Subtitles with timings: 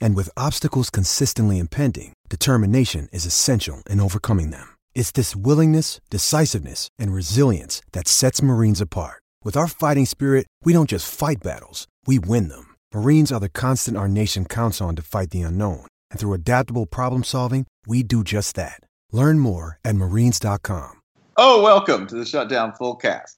[0.00, 4.76] And with obstacles consistently impending, determination is essential in overcoming them.
[4.94, 9.22] It's this willingness, decisiveness, and resilience that sets Marines apart.
[9.42, 12.76] With our fighting spirit, we don't just fight battles, we win them.
[12.94, 15.86] Marines are the constant our nation counts on to fight the unknown.
[16.10, 18.80] And through adaptable problem solving, we do just that.
[19.12, 21.00] Learn more at marines.com.
[21.36, 23.36] Oh, welcome to the Shutdown Fullcast.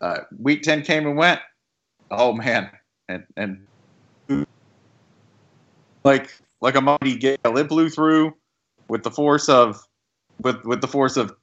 [0.00, 1.40] Uh, week 10 came and went.
[2.10, 2.70] Oh, man.
[3.08, 3.66] And, and
[6.04, 8.34] like like a mighty gale, it blew through
[8.88, 9.82] with the force of
[10.42, 11.34] with with the force of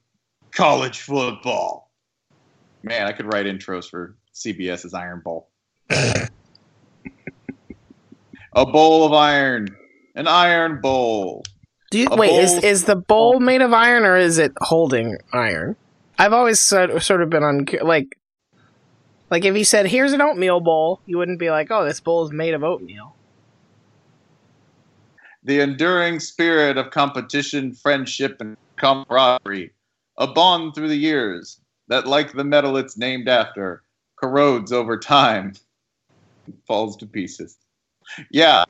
[0.50, 1.90] college football.
[2.82, 5.48] Man, I could write intros for CBS's Iron Bowl.
[5.90, 6.26] a
[8.52, 9.76] bowl of iron,
[10.14, 11.42] an iron bowl.
[11.90, 12.32] Do you wait?
[12.32, 15.76] Is bowl- is the bowl made of iron or is it holding iron?
[16.18, 18.18] I've always sort sort of been on like
[19.30, 22.24] like if he said here's an oatmeal bowl, you wouldn't be like, oh, this bowl
[22.24, 23.14] is made of oatmeal.
[25.48, 29.70] The enduring spirit of competition, friendship, and camaraderie,
[30.18, 33.82] a bond through the years that, like the metal it's named after,
[34.16, 35.54] corrodes over time,
[36.66, 37.56] falls to pieces.
[38.30, 38.62] Yeah,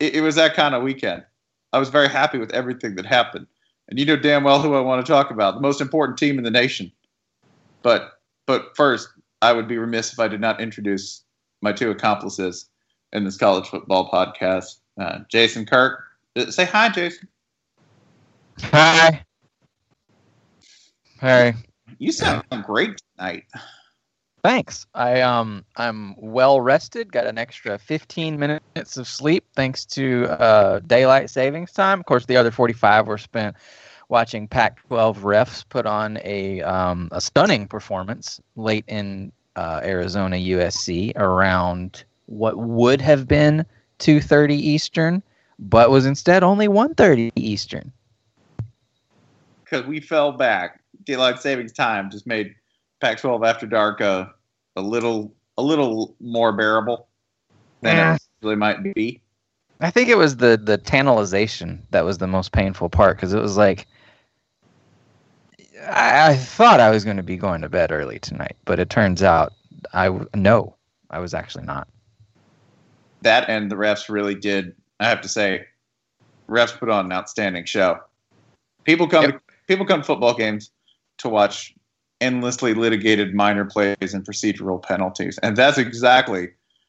[0.00, 1.24] it, it was that kind of weekend.
[1.72, 3.46] I was very happy with everything that happened.
[3.88, 6.38] And you know damn well who I want to talk about, the most important team
[6.38, 6.90] in the nation.
[7.82, 8.14] But
[8.48, 9.08] but first,
[9.42, 11.22] I would be remiss if I did not introduce
[11.62, 12.68] my two accomplices
[13.12, 14.79] in this college football podcast.
[15.00, 16.04] Uh, Jason Kirk.
[16.36, 17.26] Uh, Say hi, Jason.
[18.64, 19.24] Hi.
[21.18, 21.54] Hey.
[21.98, 23.44] You sound great tonight.
[24.42, 24.86] Thanks.
[24.94, 27.12] I um I'm well rested.
[27.12, 32.00] Got an extra 15 minutes of sleep thanks to uh, daylight savings time.
[32.00, 33.56] Of course, the other 45 were spent
[34.08, 41.16] watching Pac-12 refs put on a um, a stunning performance late in uh, Arizona USC
[41.16, 43.64] around what would have been
[44.00, 45.22] 2:30 Eastern,
[45.58, 47.92] but was instead only 1:30 Eastern.
[49.64, 50.80] Because we fell back.
[51.04, 52.54] Daylight savings time just made
[53.00, 54.26] Pac-12 After Dark uh,
[54.76, 57.08] a little a little more bearable
[57.82, 58.14] than Yeah.
[58.14, 59.22] it really might be.
[59.80, 63.40] I think it was the the tantalization that was the most painful part because it
[63.40, 63.86] was like
[65.88, 68.90] I, I thought I was going to be going to bed early tonight, but it
[68.90, 69.52] turns out
[69.94, 70.76] I no,
[71.10, 71.88] I was actually not.
[73.22, 74.74] That and the refs really did.
[74.98, 75.64] I have to say,
[76.48, 77.98] refs put on an outstanding show.
[78.84, 80.70] People come to, people come to football games
[81.18, 81.74] to watch
[82.20, 86.48] endlessly litigated minor plays and procedural penalties, and that's exactly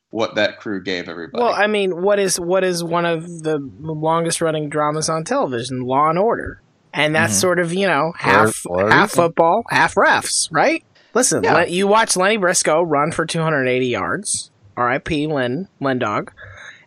[0.09, 1.41] what that crew gave everybody.
[1.41, 5.81] Well, I mean, what is what is one of the longest running dramas on television?
[5.81, 6.61] Law and Order,
[6.94, 7.39] and that's Mhm.
[7.41, 9.23] sort of you know half for a half reason.
[9.23, 10.83] football, half refs, right?
[11.13, 11.56] Listen, Yeah.
[11.56, 15.27] let, you watch Lenny Briscoe run for 280 yards, R.I.P.
[15.27, 16.31] Len Len Dog,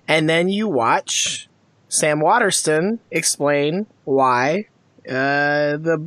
[0.08, 1.48] and then you watch
[1.88, 4.68] Sam Waterston explain why
[5.08, 5.98] uh, the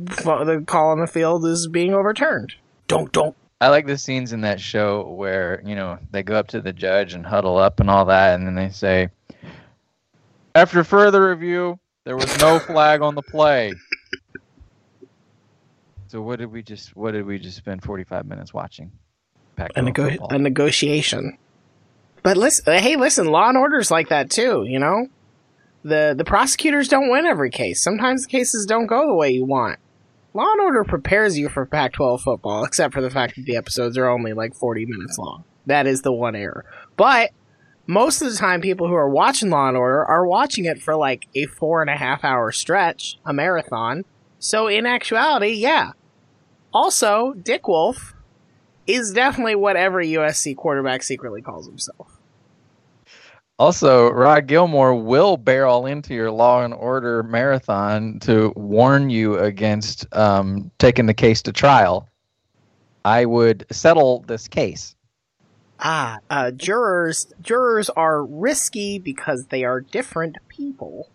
[0.44, 2.54] the call on the field is being overturned.
[2.86, 3.36] Don't don't.
[3.60, 6.72] I like the scenes in that show where you know they go up to the
[6.72, 9.08] judge and huddle up and all that, and then they say,
[10.54, 13.72] "After further review, there was no flag on the play."
[16.08, 18.90] So what did we just what did we just spend 45 minutes watching?
[19.58, 21.36] A, nego- a negotiation.
[22.22, 24.64] But listen, hey, listen, Law and Order's like that too.
[24.66, 25.08] You know,
[25.82, 27.82] the the prosecutors don't win every case.
[27.82, 29.78] Sometimes the cases don't go the way you want.
[30.34, 33.96] Law and Order prepares you for Pac-12 football, except for the fact that the episodes
[33.96, 35.44] are only like 40 minutes long.
[35.66, 36.64] That is the one error.
[36.96, 37.30] But
[37.86, 40.94] most of the time, people who are watching Law and Order are watching it for
[40.94, 44.04] like a four and a half hour stretch, a marathon.
[44.38, 45.92] So in actuality, yeah.
[46.72, 48.14] Also, Dick Wolf
[48.88, 52.18] is definitely what every USC quarterback secretly calls himself.
[53.58, 60.06] Also, Rod Gilmore will barrel into your Law and Order marathon to warn you against
[60.16, 62.08] um, taking the case to trial.
[63.04, 64.94] I would settle this case.
[65.80, 71.08] Ah, uh, jurors jurors are risky because they are different people.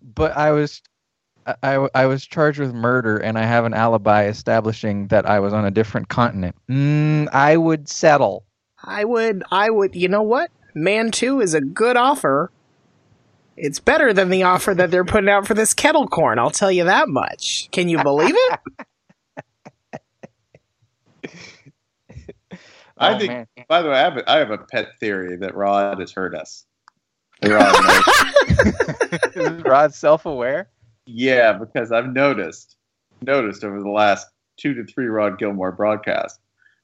[0.00, 0.82] But I was
[1.62, 5.52] I, I was charged with murder and I have an alibi establishing that I was
[5.52, 6.54] on a different continent.
[6.70, 8.44] Mm, I would settle.
[8.84, 10.50] I would I would you know what?
[10.74, 12.50] Man 2 is a good offer.
[13.56, 16.72] It's better than the offer that they're putting out for this kettle corn, I'll tell
[16.72, 17.68] you that much.
[17.70, 18.58] Can you believe it?
[22.98, 23.28] I Oh, think.
[23.28, 23.46] man.
[23.68, 26.34] By the way, I have a, I have a pet theory that Rod has heard
[26.34, 26.66] us.
[27.42, 28.04] Rod knows.
[29.34, 30.68] Is Rod self aware?
[31.06, 32.76] Yeah, because I've noticed
[33.20, 36.40] noticed over the last two to three Rod Gilmore broadcasts,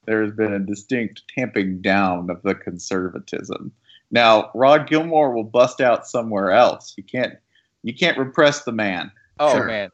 [0.06, 3.72] there has been a distinct tamping down of the conservatism.
[4.10, 6.94] Now, Rod Gilmore will bust out somewhere else.
[6.96, 7.34] You can't
[7.82, 9.10] you can't repress the man.
[9.38, 9.66] Oh Sure.
[9.66, 9.90] man!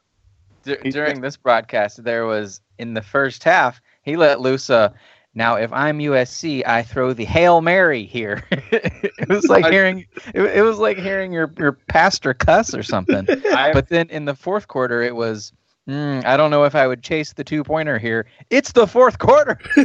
[0.62, 4.94] D- during this broadcast, there was in the first half he let loose a.
[5.36, 8.44] Now, if I'm USC, I throw the hail mary here.
[8.50, 13.26] it was like hearing it, it was like hearing your your pastor cuss or something.
[13.52, 15.52] I, But then in the fourth quarter, it was.
[15.86, 18.26] "Hmm, I don't know if I would chase the two pointer here.
[18.50, 19.58] It's the fourth quarter.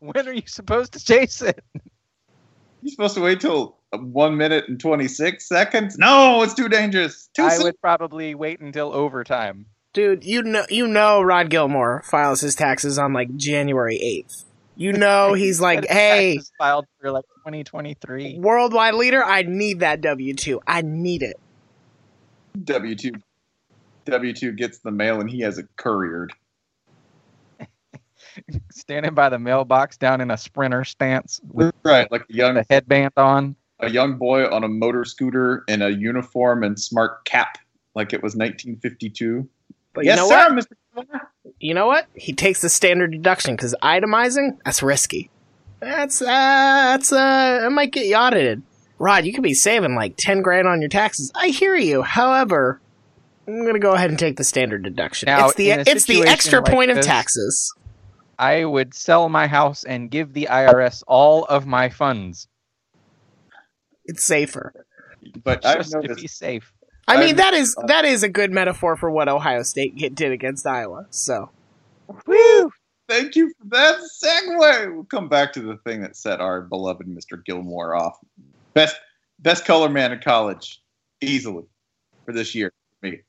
[0.00, 1.64] when are you supposed to chase it?
[2.82, 5.96] you're supposed to wait till one minute and twenty six seconds.
[5.98, 7.30] No, it's too dangerous.
[7.34, 7.64] Too I soon.
[7.66, 9.66] would probably wait until overtime.
[9.94, 13.96] Dude, you know you know Rod Gilmore files his taxes on like January
[14.26, 14.44] 8th.
[14.76, 18.40] You know he's like, "Hey, taxes filed for like 2023.
[18.40, 20.58] worldwide leader, I need that W2.
[20.66, 21.38] I need it."
[22.64, 23.12] W two
[24.04, 26.32] W two gets the mail and he has it couriered.
[28.72, 32.66] standing by the mailbox down in a sprinter stance with Right, like a young the
[32.68, 33.54] headband on.
[33.78, 37.58] a young boy on a motor scooter in a uniform and smart cap,
[37.94, 39.48] like it was 1952.
[39.94, 40.64] But yes, you know sir, what?
[40.64, 40.72] Mr.
[40.94, 41.30] Gilmore.
[41.60, 42.06] You know what?
[42.14, 45.30] He takes the standard deduction cuz itemizing, that's risky.
[45.80, 48.62] That's uh that's uh it might get you audited.
[48.98, 51.32] Rod, you could be saving like 10 grand on your taxes.
[51.34, 52.02] I hear you.
[52.02, 52.80] However,
[53.46, 55.26] I'm going to go ahead and take the standard deduction.
[55.26, 57.74] Now, it's the it's the extra like point of taxes.
[58.38, 62.48] I would sell my house and give the IRS all of my funds
[64.04, 64.86] It's safer.
[65.42, 66.72] But I've just to be safe.
[67.06, 70.32] I mean, I'm- that is that is a good metaphor for what Ohio State did
[70.32, 71.06] against Iowa.
[71.10, 71.50] So,
[72.26, 72.70] Woo!
[73.08, 74.94] Thank you for that segue.
[74.94, 77.42] We'll come back to the thing that set our beloved Mr.
[77.44, 78.18] Gilmore off.
[78.72, 78.96] Best
[79.40, 80.80] best color man in college,
[81.20, 81.64] easily,
[82.24, 82.72] for this year.
[83.00, 83.20] for Me.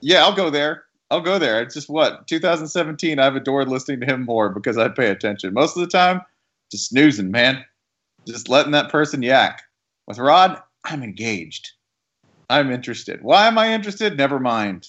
[0.00, 0.84] Yeah, I'll go there.
[1.10, 1.62] I'll go there.
[1.62, 3.20] It's just what 2017.
[3.20, 5.54] I've adored listening to him more because I pay attention.
[5.54, 6.20] Most of the time,
[6.70, 7.64] just snoozing, man.
[8.26, 9.62] Just letting that person yak.
[10.08, 11.70] With Rod, I'm engaged.
[12.48, 13.22] I'm interested.
[13.22, 14.16] Why am I interested?
[14.16, 14.88] Never mind.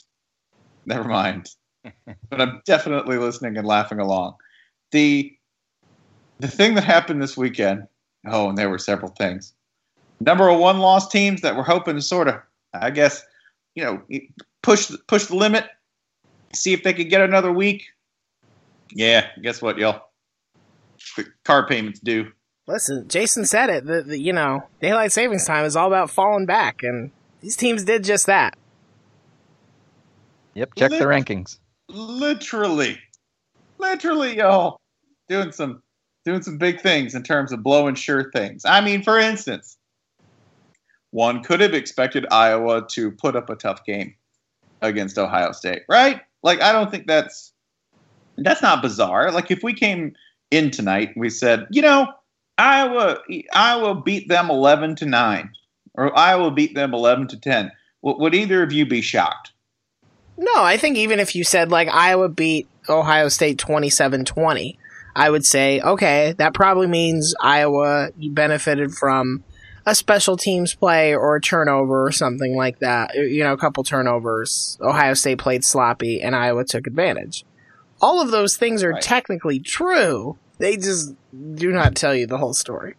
[0.86, 1.50] Never mind
[2.30, 4.36] but I'm definitely listening and laughing along.
[4.92, 5.34] The
[6.40, 7.88] the thing that happened this weekend,
[8.28, 9.54] oh, and there were several things.
[10.20, 12.36] Number of one loss teams that were hoping to sort of,
[12.74, 13.24] I guess,
[13.76, 14.02] you know,
[14.62, 15.66] push push the limit,
[16.54, 17.86] see if they could get another week.
[18.92, 20.10] Yeah, guess what, y'all?
[21.16, 22.32] The car payments due.
[22.68, 23.86] listen, Jason said it.
[23.86, 27.12] The, the, you know, daylight savings time is all about falling back, and
[27.48, 28.58] these teams did just that.
[30.56, 31.60] Yep, check the rankings.
[31.88, 33.00] literally,
[33.78, 34.82] literally, y'all
[35.30, 35.82] doing some
[36.26, 38.66] doing some big things in terms of blowing sure things.
[38.66, 39.78] I mean, for instance,
[41.12, 44.14] one could have expected Iowa to put up a tough game
[44.82, 46.20] against Ohio State, right?
[46.44, 47.54] Like, I don't think that's
[48.38, 49.32] that's not bizarre.
[49.32, 50.16] Like, if we came
[50.52, 52.12] in tonight, we said, you know,
[52.58, 53.20] Iowa
[53.54, 55.52] Iowa beat them eleven to nine,
[55.98, 57.72] or Iowa beat them eleven to ten.
[58.04, 59.52] Would would either of you be shocked?
[60.38, 64.78] No, I think even if you said like Iowa beat Ohio State 27-20,
[65.16, 69.44] I would say, okay, that probably means Iowa benefited from
[69.86, 73.16] a special teams play or a turnover or something like that.
[73.16, 74.78] You know, a couple turnovers.
[74.80, 77.44] Ohio State played sloppy and Iowa took advantage.
[78.00, 79.02] All of those things are Right.
[79.02, 80.38] technically true.
[80.60, 81.16] They just
[81.56, 82.96] do not tell you the whole story.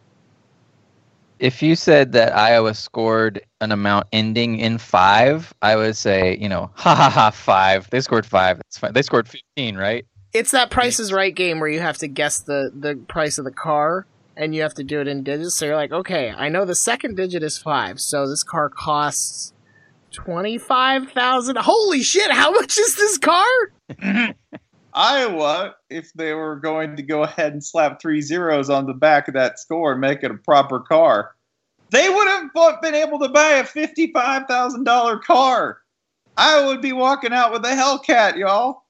[1.40, 6.48] If you said that Iowa scored an amount ending in five, I would say, you
[6.48, 7.88] know, ha ha ha, five.
[7.90, 8.58] They scored five.
[8.58, 8.92] That's fine.
[8.92, 10.06] They scored 15, right?
[10.32, 13.44] It's that Price is Right game where you have to guess the the price of
[13.44, 15.54] the car and you have to do it in digits.
[15.54, 19.52] So you're like, okay, I know the second digit is five, so this car costs
[20.10, 21.56] twenty five thousand.
[21.58, 22.30] Holy shit!
[22.30, 23.44] How much is this car?
[24.98, 29.28] Iowa, if they were going to go ahead and slap three zeros on the back
[29.28, 31.36] of that score and make it a proper car,
[31.90, 35.78] they would have been able to buy a fifty-five thousand dollar car.
[36.36, 38.82] I would be walking out with a Hellcat, y'all.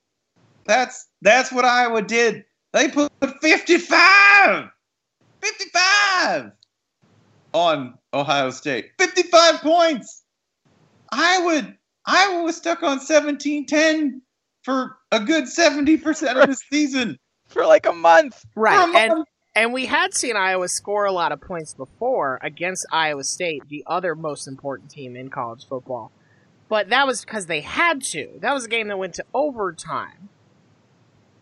[0.64, 2.46] That's that's what Iowa did.
[2.72, 3.12] They put
[3.42, 4.70] 55,
[5.42, 6.52] 55
[7.52, 8.92] on Ohio State.
[8.98, 10.22] 55 points.
[11.12, 14.22] I would Iowa was stuck on 17-10
[14.68, 17.18] for a good 70% of the season.
[17.46, 18.44] For like a month.
[18.54, 19.28] Right, a and month.
[19.56, 23.82] and we had seen Iowa score a lot of points before against Iowa State, the
[23.86, 26.12] other most important team in college football.
[26.68, 28.38] But that was because they had to.
[28.40, 30.28] That was a game that went to overtime.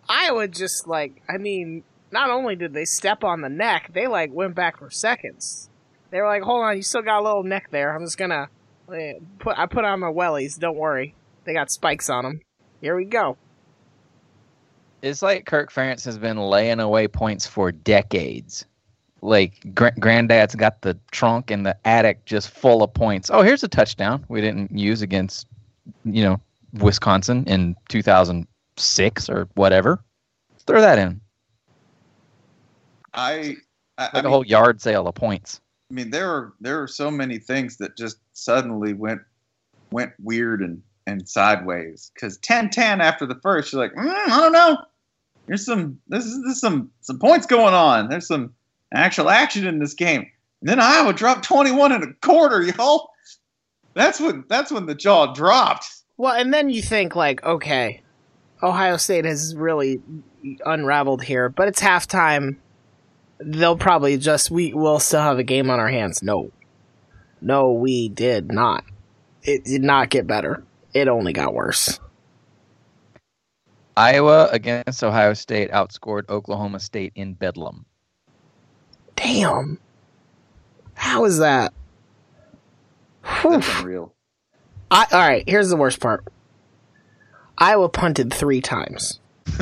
[0.08, 4.32] Iowa just like, I mean, not only did they step on the neck, they like
[4.32, 5.68] went back for seconds.
[6.12, 7.92] They were like, "Hold on, you still got a little neck there.
[7.92, 8.48] I'm just gonna
[8.94, 10.56] eh, put I put on my wellies.
[10.56, 12.40] Don't worry, they got spikes on them.
[12.80, 13.36] Here we go."
[15.02, 18.64] It's like Kirk Ferentz has been laying away points for decades.
[19.22, 23.30] Like gr- granddad's got the trunk and the attic just full of points.
[23.32, 25.46] Oh, here's a touchdown we didn't use against,
[26.04, 26.40] you know,
[26.74, 30.02] Wisconsin in 2006 or whatever.
[30.66, 31.20] Throw that in.
[33.14, 33.56] I,
[33.98, 35.60] I, Like I a mean, whole yard sale of points.
[35.90, 39.20] I mean, there are there are so many things that just suddenly went
[39.92, 42.10] went weird and and sideways.
[42.14, 44.78] Because 10-10 after the first, you're like, mm, I don't know.
[45.46, 48.08] There's some this is there's some some points going on.
[48.08, 48.54] There's some
[48.92, 50.26] actual action in this game.
[50.60, 53.10] And then Iowa dropped 21 and a quarter, y'all.
[53.94, 55.86] That's when that's when the jaw dropped.
[56.16, 58.02] Well, and then you think like, okay,
[58.62, 60.00] Ohio State has really
[60.64, 62.56] unraveled here, but it's halftime.
[63.38, 66.22] They'll probably just we will still have a game on our hands.
[66.22, 66.50] No,
[67.40, 68.84] no, we did not.
[69.42, 70.64] It did not get better.
[70.96, 72.00] It only got worse.
[73.98, 77.84] Iowa against Ohio State outscored Oklahoma State in Bedlam.
[79.14, 79.78] Damn,
[80.94, 81.74] how is that?
[83.42, 83.50] Whew.
[83.50, 84.14] That's unreal.
[84.90, 86.24] I, all right, here's the worst part.
[87.58, 89.20] Iowa punted three times.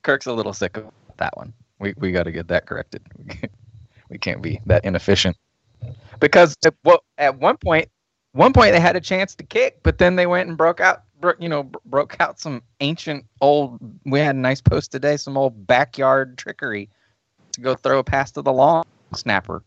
[0.00, 0.86] Kirk's a little sick of
[1.18, 1.52] that one.
[1.78, 3.02] We we got to get that corrected.
[3.18, 3.52] We can't,
[4.08, 5.36] we can't be that inefficient.
[6.20, 7.90] Because at, well, at one point,
[8.32, 11.02] one point they had a chance to kick, but then they went and broke out,
[11.20, 13.78] bro, you know, br- broke out some ancient old.
[14.04, 16.90] We had a nice post today, some old backyard trickery
[17.52, 18.84] to go throw a pass to the long
[19.14, 19.62] snapper.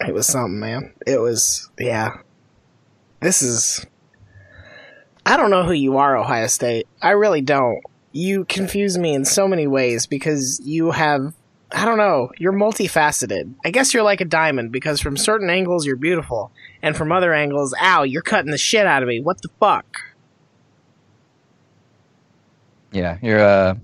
[0.00, 0.92] It was something, man.
[1.06, 2.16] It was, yeah.
[3.20, 3.86] This is.
[5.24, 6.88] I don't know who you are, Ohio State.
[7.00, 7.80] I really don't.
[8.10, 11.32] You confuse me in so many ways because you have.
[11.74, 12.30] I don't know.
[12.38, 13.54] You're multifaceted.
[13.64, 16.52] I guess you're like a diamond because from certain angles you're beautiful,
[16.82, 19.20] and from other angles, ow, you're cutting the shit out of me.
[19.20, 19.86] What the fuck?
[22.92, 23.74] Yeah, you're uh,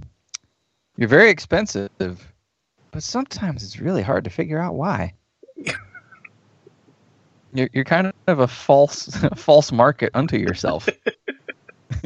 [0.96, 5.14] you're very expensive, but sometimes it's really hard to figure out why.
[7.54, 10.88] you're you're kind of a false false market unto yourself.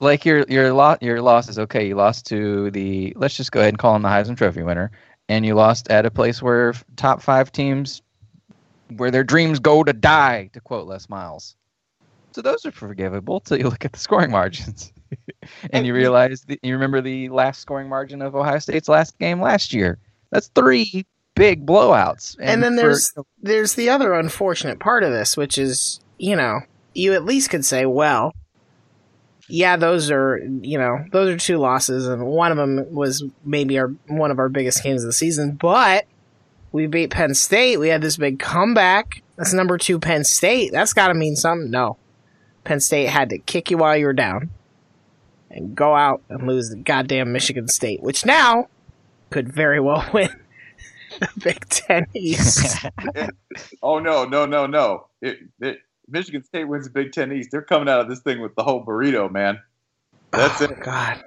[0.00, 1.86] like your your lot your loss is okay.
[1.86, 4.90] You lost to the let's just go ahead and call him the Heisman Trophy winner,
[5.28, 8.02] and you lost at a place where top five teams,
[8.96, 11.56] where their dreams go to die, to quote Les Miles.
[12.32, 14.92] So those are forgivable till you look at the scoring margins,
[15.70, 19.40] and you realize the, you remember the last scoring margin of Ohio State's last game
[19.40, 19.98] last year.
[20.30, 22.36] That's three big blowouts.
[22.40, 26.60] And, then for- there's there's the other unfortunate part of this, which is you know
[26.92, 28.34] you at least could say, well,
[29.48, 33.78] yeah, those are you know those are two losses, and one of them was maybe
[33.78, 36.06] our one of our biggest games of the season, but
[36.72, 37.78] we beat Penn State.
[37.78, 39.22] We had this big comeback.
[39.36, 40.72] That's number two Penn State.
[40.72, 41.70] That's got to mean something.
[41.70, 41.96] No,
[42.64, 44.50] Penn State had to kick you while you were down,
[45.50, 48.68] and go out and lose the goddamn Michigan State, which now
[49.30, 50.30] could very well win
[51.20, 52.84] the Big Ten East.
[53.82, 55.06] Oh no, no, no, no!
[55.22, 57.50] It, it, Michigan State wins the Big Ten East.
[57.50, 59.58] They're coming out of this thing with the whole burrito, man.
[60.32, 60.80] That's oh, it.
[60.80, 61.22] God.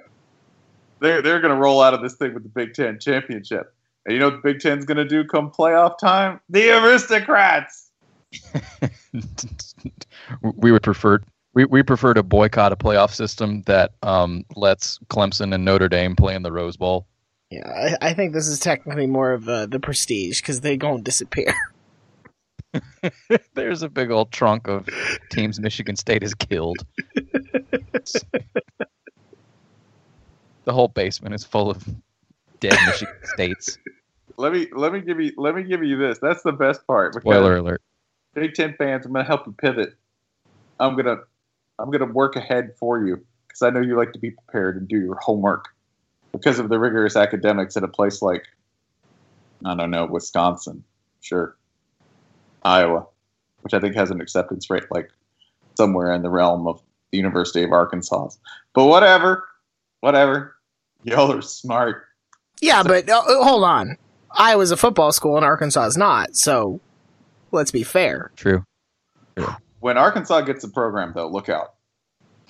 [1.00, 3.74] They're they're gonna roll out of this thing with the Big Ten championship.
[4.04, 6.40] And you know what the Big Ten's gonna do come playoff time?
[6.48, 7.90] The aristocrats.
[10.42, 11.20] we would prefer
[11.54, 16.16] We we prefer to boycott a playoff system that um, lets Clemson and Notre Dame
[16.16, 17.06] play in the Rose Bowl.
[17.50, 21.02] Yeah, I, I think this is technically more of uh, the prestige because they don't
[21.02, 21.52] disappear.
[23.54, 24.88] There's a big old trunk of
[25.30, 26.78] teams Michigan State has killed.
[30.64, 31.84] the whole basement is full of
[32.60, 33.78] dead Michigan States.
[34.36, 36.18] Let me let me give you let me give you this.
[36.18, 37.14] That's the best part.
[37.14, 37.82] Spoiler alert.
[38.34, 39.94] Big Ten fans, I'm gonna help you pivot.
[40.78, 41.18] I'm gonna
[41.78, 44.86] I'm gonna work ahead for you because I know you like to be prepared and
[44.88, 45.66] do your homework
[46.32, 48.46] because of the rigorous academics at a place like
[49.64, 50.84] I don't know Wisconsin,
[51.20, 51.56] sure,
[52.62, 53.06] Iowa,
[53.62, 55.10] which I think has an acceptance rate like
[55.76, 58.28] somewhere in the realm of the University of Arkansas.
[58.74, 59.44] But whatever,
[60.00, 60.56] whatever.
[61.02, 62.04] Y'all are smart.
[62.60, 63.96] Yeah, but uh, uh, hold on.
[64.32, 66.36] Iowa's a football school and Arkansas is not.
[66.36, 66.80] So
[67.52, 68.30] let's be fair.
[68.36, 68.64] True.
[69.80, 71.74] When Arkansas gets a program, though, look out.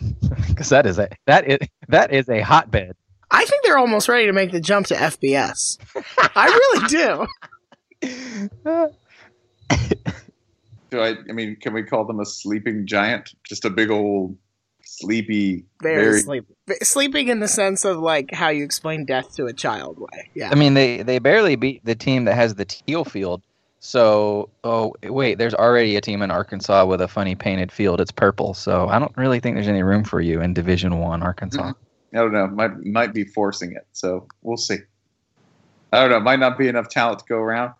[0.49, 2.95] Because that is a that is that is a hotbed.
[3.31, 5.79] I think they're almost ready to make the jump to FBS.
[6.35, 7.27] I really
[8.03, 8.91] do.
[10.91, 11.17] Do I?
[11.29, 13.35] I mean, can we call them a sleeping giant?
[13.45, 14.37] Just a big old
[14.83, 19.47] sleepy, Very, very sleep- sleeping in the sense of like how you explain death to
[19.47, 20.31] a child way.
[20.35, 20.51] Yeah.
[20.51, 23.43] I mean, they they barely beat the team that has the teal field.
[23.79, 28.01] So, oh wait, there's already a team in Arkansas with a funny painted field.
[28.01, 28.53] It's purple.
[28.53, 31.63] So I don't really think there's any room for you in Division One, Arkansas.
[31.63, 32.17] Mm-hmm.
[32.17, 32.47] I don't know.
[32.49, 33.87] Might might be forcing it.
[33.93, 34.79] So we'll see.
[35.93, 36.21] I don't know.
[36.21, 37.73] Might not be enough talent to go around,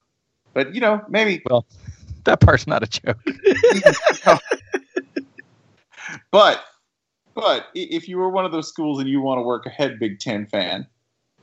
[0.55, 1.43] but you know, maybe.
[1.49, 1.67] Well,
[2.25, 3.19] that part's not a joke.
[6.31, 6.65] But
[7.35, 10.19] but if you were one of those schools and you want to work ahead, Big
[10.19, 10.87] Ten fan,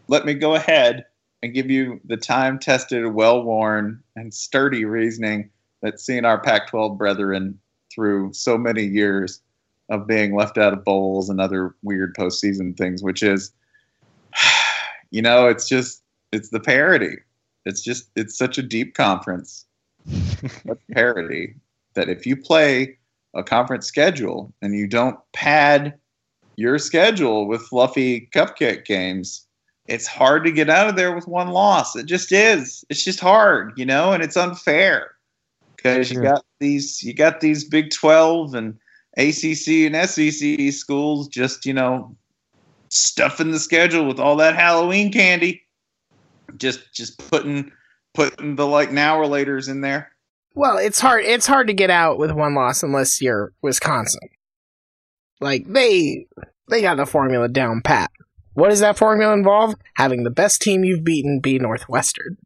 [0.07, 1.05] let me go ahead
[1.41, 5.49] and give you the time-tested, well-worn, and sturdy reasoning
[5.81, 7.57] that's seen our Pac-12 brethren
[7.93, 9.41] through so many years
[9.89, 13.51] of being left out of bowls and other weird postseason things, which is,
[15.11, 17.17] you know, it's just it's the parity.
[17.67, 19.65] It's just it's such a deep conference.
[20.65, 21.55] That's parity
[21.93, 22.97] that if you play
[23.33, 25.93] a conference schedule and you don't pad
[26.55, 29.45] your schedule with fluffy cupcake games,
[29.87, 31.95] it's hard to get out of there with one loss.
[31.95, 32.83] It just is.
[32.89, 35.11] It's just hard, you know, and it's unfair
[35.75, 38.77] because you got these you got these Big Twelve and
[39.17, 42.15] ACC and SEC schools just you know
[42.89, 45.63] stuffing the schedule with all that Halloween candy,
[46.57, 47.71] just just putting
[48.13, 50.11] putting the like now or later's in there.
[50.55, 51.23] Well, it's hard.
[51.23, 54.29] It's hard to get out with one loss unless you're Wisconsin.
[55.39, 56.25] Like they
[56.69, 58.11] they got the formula down pat.
[58.53, 59.75] What does that formula involve?
[59.95, 62.37] Having the best team you've beaten be Northwestern.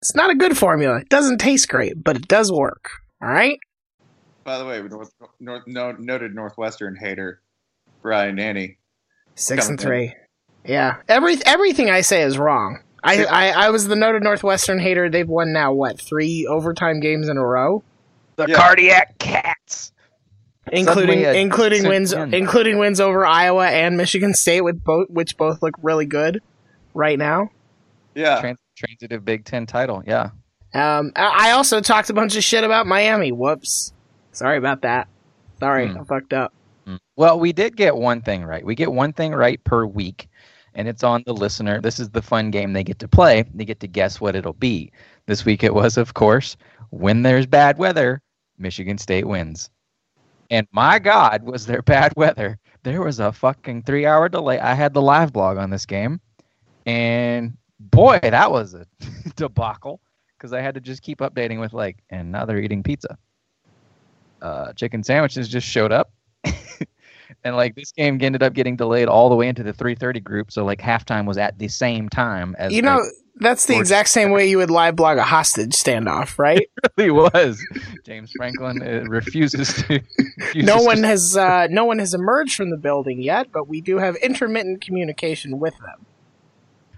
[0.00, 0.98] It's not a good formula.
[1.00, 2.90] It doesn't taste great, but it does work.
[3.22, 3.58] All right.
[4.44, 7.40] By the way, North, North, no, noted Northwestern hater
[8.02, 8.76] Brian Nanni.
[9.34, 10.06] Six and three.
[10.06, 10.12] in.
[10.64, 10.72] Three.
[10.72, 10.96] Yeah.
[11.08, 12.80] Every everything I say is wrong.
[13.02, 15.10] I, I I was the noted Northwestern hater.
[15.10, 17.82] They've won now what three overtime games in a row,
[18.36, 18.56] The Yeah.
[18.56, 19.92] cardiac cats.
[20.72, 22.32] including Suddenly including wins win.
[22.32, 26.40] including wins over Iowa and Michigan State with both which both look really good
[26.94, 27.50] right now.
[28.14, 30.02] Yeah, Trans- transitive Big Ten title.
[30.06, 30.30] Yeah.
[30.72, 33.30] Um, I I also talked a bunch of shit about Miami.
[33.32, 33.92] Whoops.
[34.32, 35.08] Sorry about that.
[35.60, 35.98] Sorry, Hmm.
[36.00, 36.52] I fucked up.
[37.16, 38.64] Well, we did get one thing right.
[38.64, 40.28] We get one thing right per week,
[40.74, 41.80] and it's on the listener.
[41.80, 43.44] This is the fun game they get to play.
[43.54, 44.92] They get to guess what it'll be.
[45.26, 46.56] This week it was, of course,
[46.90, 48.22] when there's bad weather,
[48.58, 49.70] Michigan State wins.
[50.50, 52.58] And my God, was there bad weather?
[52.82, 54.58] There was a fucking three hour delay.
[54.58, 56.20] I had the live blog on this game,
[56.84, 58.86] and boy, that was a
[59.36, 60.00] debacle
[60.36, 63.16] because I had to just keep updating with, like, and now they're eating pizza.
[64.42, 66.12] Uh, chicken sandwiches just showed up
[67.44, 70.50] and like this game ended up getting delayed all the way into the 3:30 group,
[70.50, 74.08] so like halftime was at the same time as You know, like, that's the exact
[74.08, 76.68] same way you would live blog a hostage standoff, right?
[76.96, 77.64] really was.
[78.04, 80.00] James Franklin uh, refuses to.
[80.38, 83.68] refuses no to- one has uh, no one has emerged from the building yet, but
[83.68, 86.06] we do have intermittent communication with them.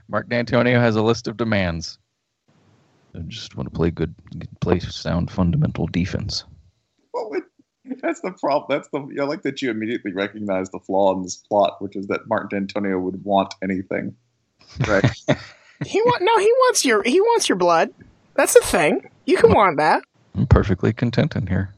[0.09, 1.99] Mark Dantonio has a list of demands.
[3.15, 4.15] I just want to play good,
[4.61, 6.45] play sound fundamental defense.
[7.13, 7.43] What would,
[8.07, 8.67] that's the problem.
[8.69, 12.07] That's the I like that you immediately recognize the flaw in this plot, which is
[12.07, 14.17] that Martin Dantonio would want anything.
[14.87, 15.05] Right.
[15.85, 17.91] He want no, he wants your he wants your blood.
[18.35, 19.11] That's the thing.
[19.27, 20.03] You can want that.
[20.35, 21.75] I'm perfectly content in here.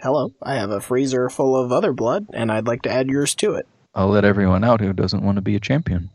[0.00, 3.34] Hello, I have a freezer full of other blood, and I'd like to add yours
[3.36, 3.66] to it.
[3.96, 6.10] I'll let everyone out who doesn't want to be a champion.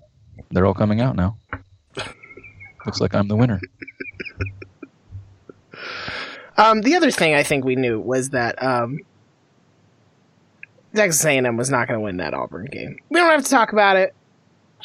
[0.51, 1.37] They're all coming out now.
[2.85, 3.59] Looks like I'm the winner.
[6.57, 8.99] Um, the other thing I think we knew was that um,
[10.97, 12.97] Texas A&M was not going to win that Auburn game.
[13.09, 14.13] We don't have to talk about it.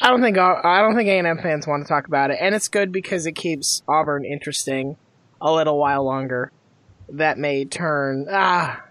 [0.01, 2.67] I don't think I don't think A&M fans want to talk about it, and it's
[2.67, 4.97] good because it keeps Auburn interesting
[5.39, 6.51] a little while longer.
[7.09, 8.83] That may turn ah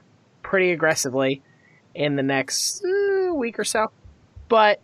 [0.43, 1.43] pretty aggressively
[1.95, 3.91] in the next uh, week or so,
[4.49, 4.81] but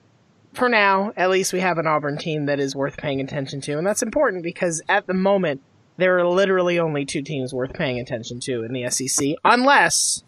[0.55, 3.79] for now, at least we have an Auburn team that is worth paying attention to,
[3.79, 5.63] and that's important because at the moment
[5.99, 10.25] there are literally only two teams worth paying attention to in the SEC, unless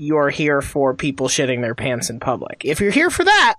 [0.00, 2.62] you're here for people shitting their pants in public.
[2.64, 3.56] If you're here for that,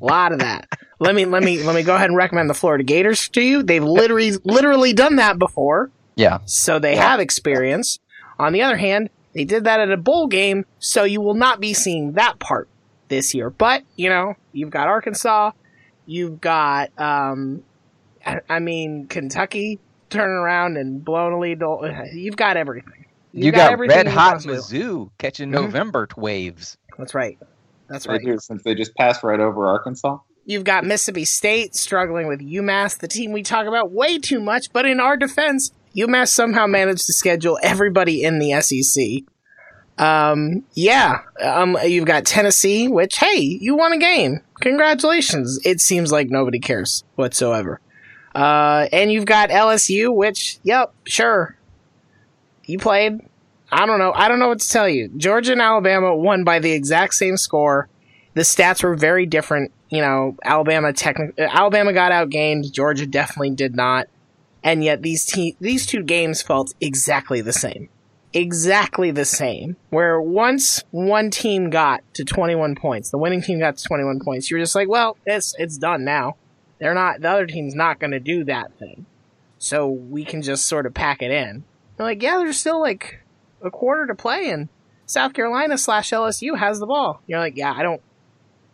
[0.00, 0.66] a lot of that.
[0.98, 3.62] let me let me let me go ahead and recommend the Florida Gators to you.
[3.62, 6.38] They've literally literally done that before, Yeah.
[6.46, 7.98] so they have experience.
[8.38, 11.60] On the other hand, they did that at a bowl game, so you will not
[11.60, 12.68] be seeing that part
[13.08, 13.50] this year.
[13.50, 15.50] But you know, you've got Arkansas,
[16.06, 17.62] you've got um,
[18.24, 21.60] I, I mean Kentucky turning around and blowing a lead.
[22.14, 23.03] You've got everything.
[23.36, 25.52] You You've got, red you hot possibly- Mizzou catching Mhm.
[25.54, 26.76] November waves.
[26.96, 27.36] That's right.
[27.88, 28.20] That's They right.
[28.20, 30.18] Here, since they just passed right over Arkansas.
[30.46, 34.66] You've got Mississippi State struggling with UMass, the team we talk about way too much,
[34.72, 39.24] but in our defense, UMass somehow managed to schedule everybody in the SEC.
[39.98, 44.40] Um, yeah, um, you've got Tennessee, which, hey, you won a game.
[44.60, 45.58] Congratulations.
[45.64, 47.80] It seems like nobody cares whatsoever.
[48.34, 51.56] Uh, and you've got LSU, which, yep, sure.
[52.66, 53.20] You played.
[53.70, 54.12] I don't know.
[54.14, 55.08] I don't know what to tell you.
[55.16, 57.88] Georgia and Alabama won by the exact same score.
[58.34, 59.72] The stats were very different.
[59.90, 62.72] You know, Alabama techni- uh, Alabama got outgained.
[62.72, 64.08] Georgia definitely did not.
[64.62, 67.88] And yet these te- these two games felt exactly the same.
[68.32, 69.76] Exactly the same.
[69.90, 74.50] Where once one team got to 21 points, the winning team got to 21 points,
[74.50, 76.36] you're just like, well, it's it's done now.
[76.80, 79.06] They're not the other team's not going to do that thing.
[79.58, 81.64] So we can just sort of pack it in.
[81.96, 83.20] They're like, yeah, there's still like
[83.62, 84.68] a quarter to play and
[85.06, 87.20] South Carolina slash LSU has the ball.
[87.26, 88.00] You're like, yeah, I don't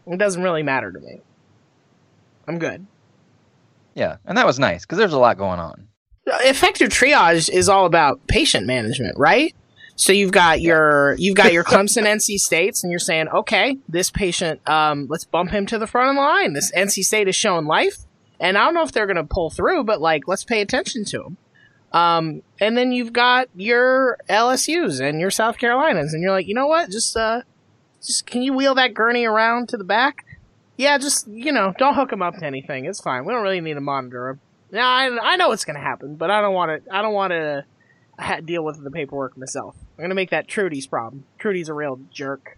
[0.06, 1.20] it doesn't really matter to me.
[2.48, 2.87] I'm good.
[3.94, 5.88] Yeah, and that was nice because there's a lot going on.
[6.26, 9.54] Effective triage is all about patient management, right?
[9.96, 14.11] So you've got your you've got your Clemson NC States, and you're saying, okay, this
[14.11, 16.54] patient, um, let's bump him to the front of the line.
[16.54, 17.98] This NC State is showing life,
[18.38, 21.04] and I don't know if they're going to pull through, but like, let's pay attention
[21.06, 21.37] to them.
[21.92, 26.55] Um, and then you've got your LSU's and your South Carolinas, and you're like, you
[26.55, 26.90] know what?
[26.90, 27.42] Just uh,
[28.03, 30.24] just can you wheel that gurney around to the back?
[30.76, 32.85] Yeah, just you know, don't hook them up to anything.
[32.85, 33.24] It's fine.
[33.24, 34.40] We don't really need to monitor them.
[34.72, 36.94] Yeah, I, I know what's gonna happen, but I don't want to.
[36.94, 37.64] I don't want to
[38.44, 39.74] deal with the paperwork myself.
[39.98, 41.24] I'm gonna make that Trudy's problem.
[41.38, 42.57] Trudy's a real jerk,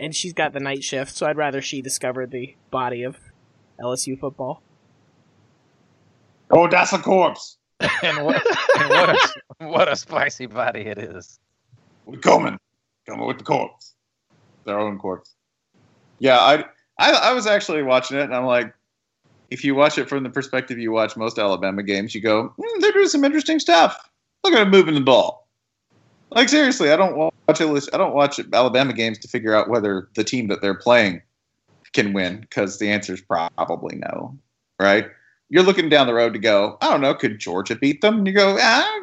[0.00, 3.18] and she's got the night shift, so I'd rather she discover the body of
[3.80, 4.62] LSU football.
[6.50, 7.57] Oh, that's a corpse.
[8.02, 8.42] and what,
[8.78, 11.38] and what, a, what a spicy body it is.
[12.06, 12.58] We're coming.
[13.06, 13.94] Coming with the corpse.
[14.64, 15.34] Their own corpse.
[16.18, 16.64] Yeah, I,
[16.98, 18.74] I I was actually watching it, and I'm like,
[19.50, 22.80] if you watch it from the perspective you watch most Alabama games, you go, "Hmm,
[22.80, 24.10] they're doing some interesting stuff.
[24.44, 25.48] Look at them moving the ball.
[26.30, 30.24] Like seriously, I don't watch I don't watch Alabama games to figure out whether the
[30.24, 31.22] team that they're playing
[31.92, 34.36] can win because the answer is probably no,
[34.78, 35.06] right?
[35.50, 38.18] You're looking down the road to go, I don't know, could Georgia beat them?
[38.18, 39.00] And you go, ah,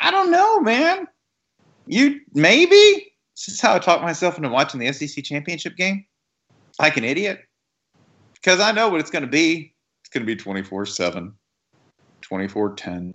[0.00, 1.06] I don't know, man.
[1.86, 3.12] You maybe.
[3.34, 6.04] This is how I talk myself into watching the SEC championship game,
[6.80, 7.40] like an idiot,
[8.34, 9.72] because I know what it's going to be.
[10.02, 11.32] It's going to be 24 7,
[12.20, 13.14] 24 10,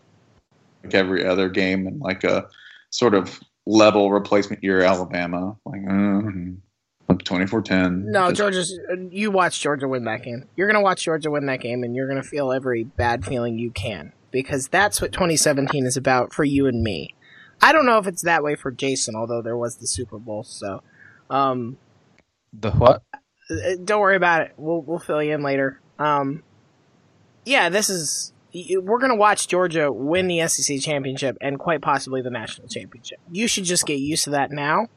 [0.83, 2.47] like every other game, and like a
[2.89, 6.57] sort of level replacement year Alabama, like mm,
[7.09, 8.11] 24 10.
[8.11, 8.77] No, Georgia's.
[9.11, 10.45] You watch Georgia win that game.
[10.55, 13.71] You're gonna watch Georgia win that game, and you're gonna feel every bad feeling you
[13.71, 17.13] can because that's what 2017 is about for you and me.
[17.61, 20.43] I don't know if it's that way for Jason, although there was the Super Bowl.
[20.43, 20.81] So,
[21.29, 21.77] um,
[22.51, 23.03] The what?
[23.49, 24.53] uh, don't worry about it.
[24.57, 25.79] We'll we'll fill you in later.
[25.99, 26.41] Um,
[27.45, 32.29] yeah, this is we're gonna watch Georgia win the SEC championship and quite possibly the
[32.31, 33.19] national championship.
[33.31, 34.87] You should just get used to that now.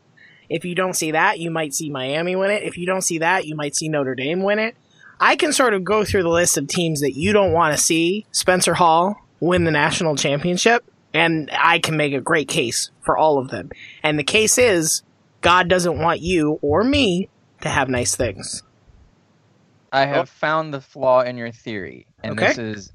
[0.49, 2.63] If you don't see that, you might see Miami win it.
[2.63, 4.77] If you don't see that, you might see Notre Dame win it.
[5.19, 7.83] I can sort of go through the list of teams that you don't want to
[7.83, 13.17] see Spencer Hall win the national championship, and I can make a great case for
[13.17, 13.71] all of them.
[14.03, 15.03] And the case is
[15.41, 17.29] God doesn't want you or me
[17.63, 18.63] to have nice things.
[19.93, 20.15] I oh.
[20.15, 22.49] have found the flaw in your theory, and Okay.
[22.49, 22.93] this is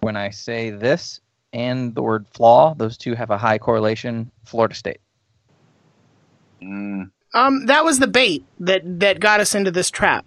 [0.00, 1.20] when I say this
[1.52, 4.30] and the word flaw; those two have a high correlation.
[4.44, 5.00] Florida State.
[6.62, 7.10] Mm.
[7.34, 10.24] Um, that was the bait that that got us into this trap.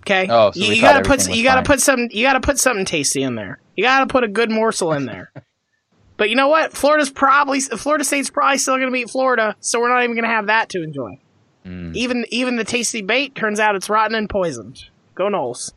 [0.00, 0.26] Okay.
[0.28, 1.64] Oh, so you, you gotta put everything was you gotta fine.
[1.64, 3.60] put some you gotta put something tasty in there.
[3.76, 5.32] You gotta put a good morsel in there.
[6.22, 6.72] But you know what?
[6.72, 10.22] Florida's probably Florida State's probably still going to beat Florida, so we're not even going
[10.22, 11.18] to have that to enjoy.
[11.66, 11.96] Mm.
[11.96, 14.84] Even even the tasty bait turns out it's rotten and poisoned.
[15.16, 15.72] Go Noles.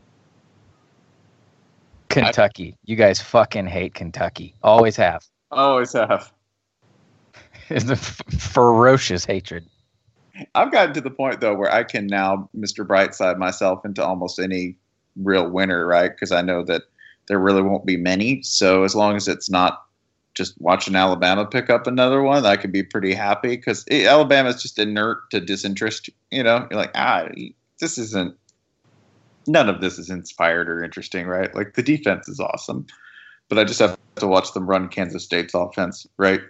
[2.08, 2.76] Kentucky.
[2.84, 4.54] You guys fucking hate Kentucky.
[4.62, 5.24] Always have.
[5.50, 6.32] Always have.
[7.70, 9.66] It's a ferocious hatred.
[10.54, 12.86] I've gotten to the point though where I can now Mr.
[12.86, 14.76] Brightside myself into almost any
[15.16, 16.10] real winner, right?
[16.10, 16.82] Because I know that
[17.26, 18.42] there really won't be many.
[18.42, 19.82] So as long as it's not
[20.34, 24.78] just watching Alabama pick up another one, I could be pretty happy because Alabama's just
[24.78, 26.10] inert to disinterest.
[26.30, 27.28] You know, you're like, ah,
[27.80, 28.36] this isn't.
[29.48, 31.54] None of this is inspired or interesting, right?
[31.54, 32.86] Like the defense is awesome,
[33.48, 36.40] but I just have to watch them run Kansas State's offense, right,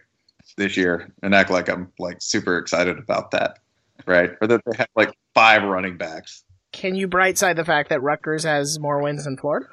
[0.56, 3.58] this year, and act like I'm like super excited about that,
[4.06, 4.32] right?
[4.40, 6.42] Or that they have like five running backs.
[6.72, 9.68] Can you brightside the fact that Rutgers has more wins than Florida?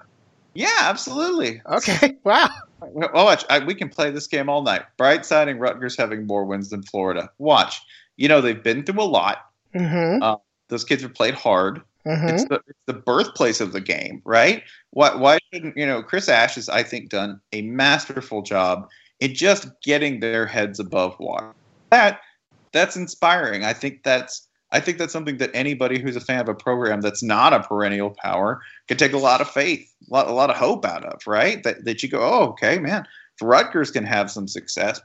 [0.54, 1.62] Yeah, absolutely.
[1.66, 2.18] Okay.
[2.24, 2.50] Wow.
[2.80, 3.46] Well, watch.
[3.50, 4.84] I, we can play this game all night.
[5.00, 7.30] Brightsiding Rutgers having more wins than Florida.
[7.38, 7.82] Watch.
[8.18, 9.50] You know they've been through a lot.
[9.74, 10.22] Mm-hmm.
[10.22, 10.36] Uh,
[10.68, 11.82] those kids have played hard.
[12.06, 12.28] mm-hmm.
[12.28, 14.64] It's the it's the birthplace of the game, right?
[14.92, 16.04] Why why shouldn't you know?
[16.04, 18.90] Chris Ash has I think done a masterful job
[19.24, 21.54] in just getting their heads above water.
[21.92, 22.20] That
[22.74, 23.64] that's inspiring.
[23.64, 27.00] I think that's I think that's something that anybody who's a fan of a program
[27.00, 30.50] that's not a perennial power could take a lot of faith, a lot, a lot
[30.50, 31.64] of hope out of, right?
[31.64, 35.00] That that you go, oh, okay, man, if Rutgers can have some success.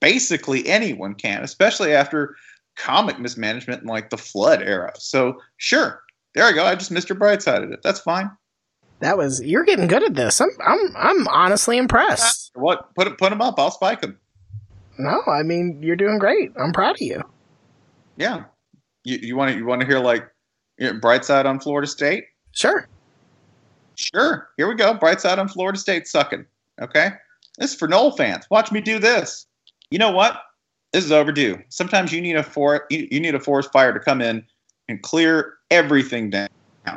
[0.00, 2.36] Basically, anyone can, especially after
[2.76, 4.92] comic mismanagement like the Flood era.
[4.96, 6.02] So sure,
[6.36, 6.64] there I go.
[6.64, 7.18] I just Mr.
[7.18, 7.82] Brightsided it.
[7.82, 8.30] That's fine.
[9.00, 10.40] That was you're getting good at this.
[10.40, 12.52] I'm I'm I'm honestly impressed.
[12.54, 12.94] What?
[12.94, 13.58] Put put them up.
[13.58, 14.18] I'll spike them.
[14.98, 16.52] No, I mean you're doing great.
[16.58, 17.22] I'm proud of you.
[18.16, 18.44] Yeah.
[19.04, 20.26] You you want to you want to hear like
[20.78, 22.24] you know, Brightside on Florida State?
[22.52, 22.88] Sure.
[23.96, 24.48] Sure.
[24.56, 24.94] Here we go.
[24.94, 26.46] Brightside on Florida State sucking.
[26.80, 27.10] Okay.
[27.58, 28.46] This is for Nole fans.
[28.50, 29.46] Watch me do this.
[29.90, 30.42] You know what?
[30.92, 31.58] This is overdue.
[31.68, 34.44] Sometimes you need a for you, you need a forest fire to come in
[34.88, 36.48] and clear everything down.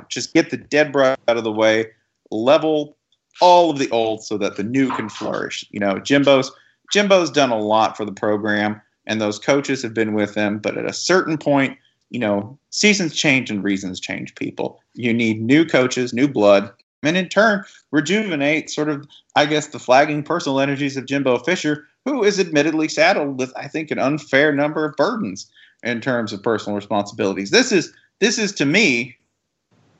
[0.09, 1.87] Just get the dead brush out of the way,
[2.31, 2.97] level
[3.41, 5.65] all of the old so that the new can flourish.
[5.71, 6.51] You know, Jimbo's
[6.91, 10.59] Jimbo's done a lot for the program, and those coaches have been with him.
[10.59, 11.77] But at a certain point,
[12.09, 14.33] you know, seasons change and reasons change.
[14.35, 16.71] People, you need new coaches, new blood,
[17.03, 21.87] and in turn rejuvenate sort of, I guess, the flagging personal energies of Jimbo Fisher,
[22.05, 25.49] who is admittedly saddled with, I think, an unfair number of burdens
[25.83, 27.51] in terms of personal responsibilities.
[27.51, 29.15] This is this is to me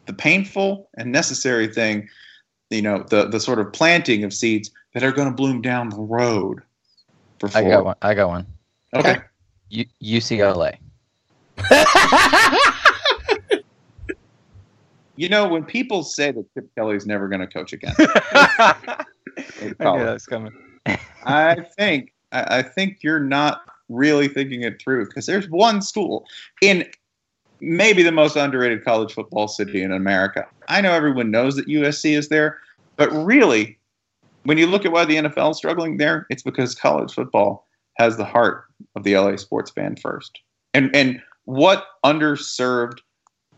[0.10, 2.10] the painful and necessary thing,
[2.72, 5.89] you know, the the sort of planting of seeds that are going to bloom down
[5.89, 6.63] the road.
[7.39, 7.95] For I got one.
[8.02, 8.48] I got one.
[8.95, 9.17] Okay.
[9.69, 10.78] U- UCLA.
[15.15, 19.04] You know, when people say that Chip Kelly's never going to coach again, I
[19.36, 20.54] knew that coming.
[21.26, 26.26] I think I, I think you're not really thinking it through because there's one school
[26.62, 26.89] in
[27.62, 30.48] maybe the most underrated college football city in America.
[30.67, 32.60] I know everyone knows that USC is there,
[32.95, 33.78] but really,
[34.43, 38.17] when you look at why the NFL is struggling there, it's because college football has
[38.17, 40.39] the heart of the LA sports fan first.
[40.74, 43.00] And and what underserved,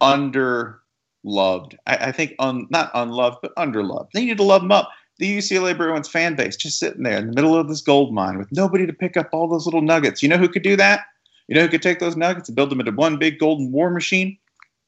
[0.01, 4.09] underloved, I, I think un, not unloved, but underloved.
[4.13, 4.89] They need to love them up.
[5.17, 8.39] The UCLA Bruins fan base just sitting there in the middle of this gold mine
[8.39, 10.23] with nobody to pick up all those little nuggets.
[10.23, 11.01] You know who could do that?
[11.47, 13.89] You know who could take those nuggets and build them into one big golden war
[13.89, 14.37] machine?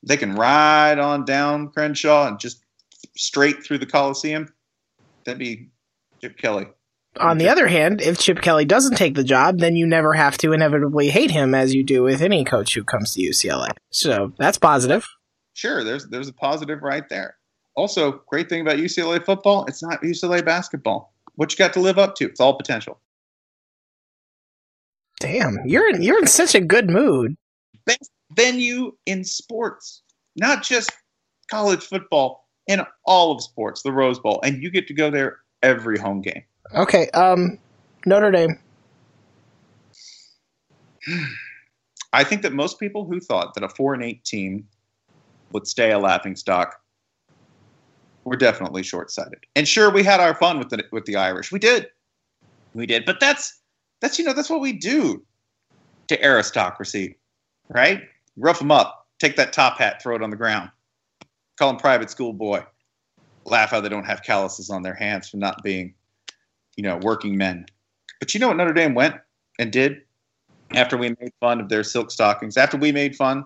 [0.03, 2.63] They can ride on down Crenshaw and just
[3.15, 4.53] straight through the Coliseum.
[5.25, 5.69] That'd be
[6.21, 6.67] Chip Kelly.
[7.19, 10.37] On the other hand, if Chip Kelly doesn't take the job, then you never have
[10.39, 13.69] to inevitably hate him as you do with any coach who comes to UCLA.
[13.91, 15.07] So that's positive.
[15.53, 17.35] Sure, there's there's a positive right there.
[17.75, 21.13] Also, great thing about UCLA football, it's not UCLA basketball.
[21.35, 22.99] What you got to live up to, it's all potential.
[25.23, 27.37] Damn, you're in, you're in such a good mood.
[27.85, 30.01] Best venue in sports,
[30.35, 30.91] not just
[31.49, 35.39] college football, in all of sports, the Rose Bowl, and you get to go there
[35.61, 36.43] every home game.
[36.75, 37.57] Okay, um,
[38.05, 38.59] Notre Dame.
[42.11, 44.67] I think that most people who thought that a four and eight team
[45.53, 46.81] would stay a laughing stock
[48.25, 49.39] were definitely short sighted.
[49.55, 51.49] And sure, we had our fun with the with the Irish.
[51.49, 51.87] We did,
[52.73, 53.05] we did.
[53.05, 53.62] But that's
[54.03, 55.23] that's you know that's what we do
[56.09, 57.17] to aristocracy,
[57.69, 58.01] right?
[58.35, 60.69] Rough them up, take that top hat, throw it on the ground,
[61.57, 62.63] call them private school boy,
[63.45, 65.93] laugh how they don't have calluses on their hands for not being,
[66.75, 67.65] you know, working men.
[68.19, 69.15] But you know what Notre Dame went
[69.57, 70.01] and did
[70.71, 73.45] after we made fun of their silk stockings, after we made fun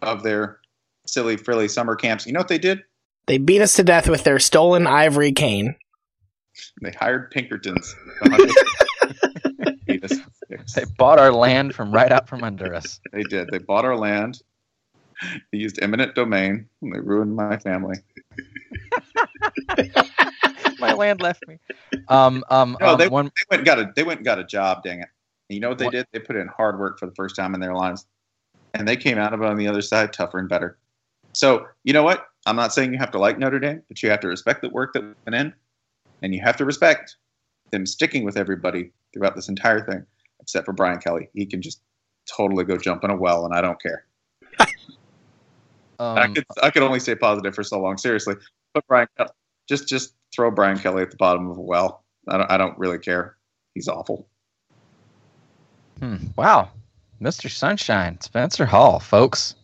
[0.00, 0.60] of their
[1.06, 2.26] silly frilly summer camps.
[2.26, 2.82] You know what they did?
[3.26, 5.74] They beat us to death with their stolen ivory cane.
[6.80, 7.94] They hired Pinkertons.
[10.74, 13.00] They bought our land from right out from under us.
[13.12, 13.50] They did.
[13.50, 14.42] They bought our land.
[15.52, 16.68] They used eminent domain.
[16.82, 17.96] And they ruined my family.
[20.78, 21.58] My land left me.
[22.08, 24.38] Um, um, No, um, they, one, they went and got a they went and got
[24.38, 24.82] a job.
[24.82, 25.08] Dang it!
[25.48, 26.06] And you know what they What- did?
[26.12, 28.06] They put in hard work for the first time in their lives,
[28.74, 30.78] and they came out of it on the other side tougher and better.
[31.34, 32.26] So you know what?
[32.46, 34.68] I'm not saying you have to like Notre Dame, but you have to respect the
[34.68, 35.54] work that went in,
[36.22, 37.16] and you have to respect
[37.72, 40.04] them sticking with everybody throughout this entire thing,
[40.40, 41.30] except for Brian Kelly.
[41.32, 41.80] He can just
[42.30, 44.04] totally go jump in a well, and I don't care.
[45.98, 47.96] I um, could I could only say positive for so long.
[47.96, 48.34] Seriously,
[48.74, 49.08] but Brian,
[49.66, 52.04] just just throw Brian Kelly at the bottom of a well.
[52.28, 53.36] I don't I don't really care.
[53.72, 54.28] He's awful.
[55.98, 56.70] hmm, wow,
[57.20, 57.50] Mr.
[57.50, 59.54] Sunshine, Spencer Hall, folks.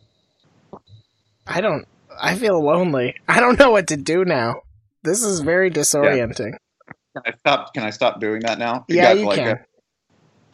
[1.47, 1.87] I don't.
[2.19, 3.17] I feel lonely.
[3.29, 4.63] I don't know what to do now.
[5.03, 6.57] This is very disorienting.
[7.15, 7.75] Can I stop?
[7.75, 8.85] Can I stop doing that now?
[8.89, 9.59] Yeah, got, you like, can.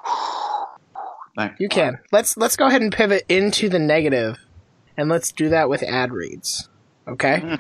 [1.39, 1.99] a- You can.
[2.11, 4.39] Let's let's go ahead and pivot into the negative,
[4.97, 6.69] and let's do that with ad reads.
[7.07, 7.59] Okay.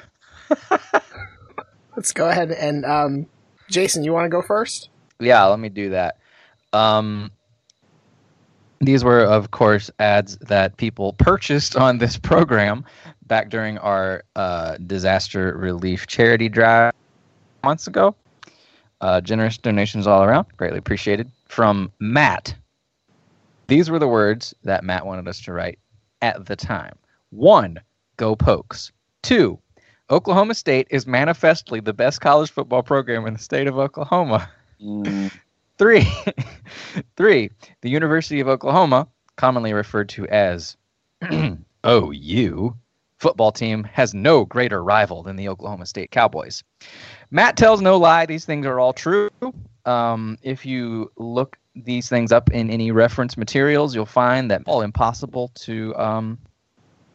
[1.96, 3.26] let's go ahead and um,
[3.70, 4.90] Jason, you want to go first?
[5.20, 6.18] Yeah, let me do that.
[6.72, 7.30] Um,
[8.80, 12.84] these were, of course, ads that people purchased on this program
[13.26, 16.92] back during our uh, disaster relief charity drive
[17.64, 18.14] months ago.
[19.00, 21.30] Uh, generous donations all around, greatly appreciated.
[21.46, 22.54] From Matt.
[23.68, 25.78] These were the words that Matt wanted us to write
[26.22, 26.94] at the time.
[27.30, 27.78] One,
[28.16, 28.92] go Pokes.
[29.22, 29.58] Two,
[30.10, 34.48] Oklahoma State is manifestly the best college football program in the state of Oklahoma.
[34.82, 35.30] Mm,
[35.78, 36.08] Three,
[37.16, 37.50] three,
[37.82, 39.06] the University of Oklahoma,
[39.36, 40.76] commonly referred to as
[41.86, 42.76] OU,
[43.18, 46.62] football team has no greater rival than the Oklahoma State Cowboys.
[47.30, 49.30] Matt tells no lie; these things are all true.
[49.84, 54.82] Um, if you look these things up in any reference materials, you'll find that all
[54.82, 56.38] impossible to um,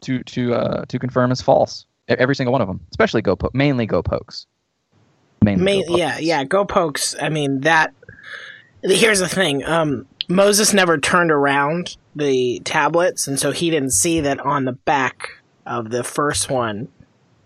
[0.02, 1.86] to to uh, to confirm as false.
[2.08, 4.46] Every single one of them, especially go po- mainly go pokes.
[5.42, 6.44] Mainly Ma- go yeah, yeah.
[6.44, 7.14] Go Pokes.
[7.20, 7.92] I mean that.
[8.82, 9.64] Here's the thing.
[9.64, 14.72] Um, Moses never turned around the tablets, and so he didn't see that on the
[14.72, 15.30] back
[15.66, 16.88] of the first one,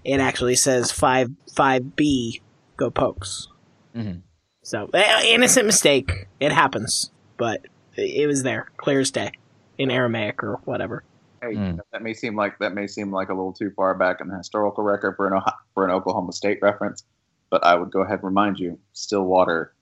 [0.04, 2.40] it actually says five five B.
[2.76, 3.48] Go Pokes.
[3.94, 4.22] Mhm.
[4.62, 4.88] So
[5.24, 6.28] innocent mistake.
[6.40, 9.32] It happens, but it was there, clear as day,
[9.78, 11.02] in Aramaic or whatever.
[11.40, 11.78] hey, Mm.
[11.92, 14.36] that may seem like that may seem like a little too far back in the
[14.36, 17.04] historical record for an Ohio, for an Oklahoma State reference,
[17.48, 19.72] but I would go ahead and remind you: Stillwater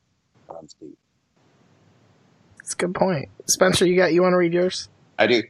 [0.49, 0.99] runs deep.
[2.59, 3.31] That's a good point.
[3.46, 4.88] Spencer, you got you want to read yours?
[5.18, 5.42] I do.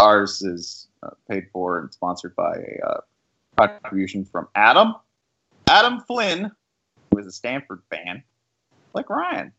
[0.00, 3.00] Ours is uh, paid for and sponsored by a uh,
[3.56, 4.94] contribution from Adam.
[5.68, 6.50] Adam Flynn,
[7.10, 8.22] who is a Stanford fan,
[8.94, 9.52] like Ryan,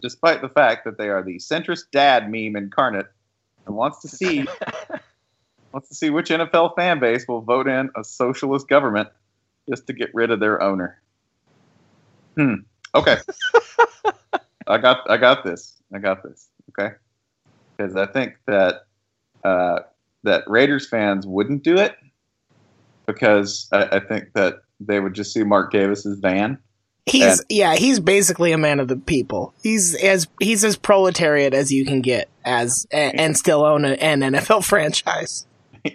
[0.00, 3.06] despite the fact that they are the centrist dad meme incarnate,
[3.66, 4.46] and wants to see
[5.72, 9.08] wants to see which NFL fan base will vote in a socialist government
[9.68, 11.00] just to get rid of their owner.
[12.36, 12.54] Hmm.
[12.94, 13.16] Okay.
[14.66, 15.80] I got I got this.
[15.92, 16.48] I got this.
[16.70, 16.94] Okay.
[17.76, 18.86] Because I think that
[19.44, 19.80] uh,
[20.24, 21.96] that Raiders fans wouldn't do it
[23.06, 26.58] because I, I think that they would just see Mark Davis's van.
[27.06, 29.52] He's And- yeah, he's basically a man of the people.
[29.62, 33.90] He's as he's as proletariat as you can get as and, and still own a,
[33.94, 35.46] an NFL franchise.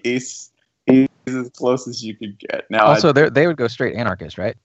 [0.03, 0.51] He's
[0.85, 2.65] he's as close as you could get.
[2.69, 4.55] Now, Also, they they would go straight anarchist, right?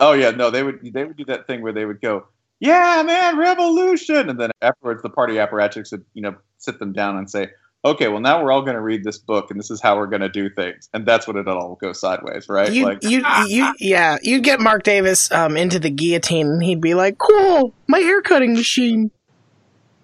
[0.00, 2.26] oh yeah, no, they would they would do that thing where they would go,
[2.60, 7.16] yeah, man, revolution, and then afterwards the party apparatchiks would you know sit them down
[7.16, 7.48] and say,
[7.84, 10.06] okay, well now we're all going to read this book and this is how we're
[10.06, 12.72] going to do things, and that's when it all goes sideways, right?
[12.72, 16.80] You like you you yeah, you'd get Mark Davis um into the guillotine and he'd
[16.80, 19.10] be like, "Cool, my hair cutting machine."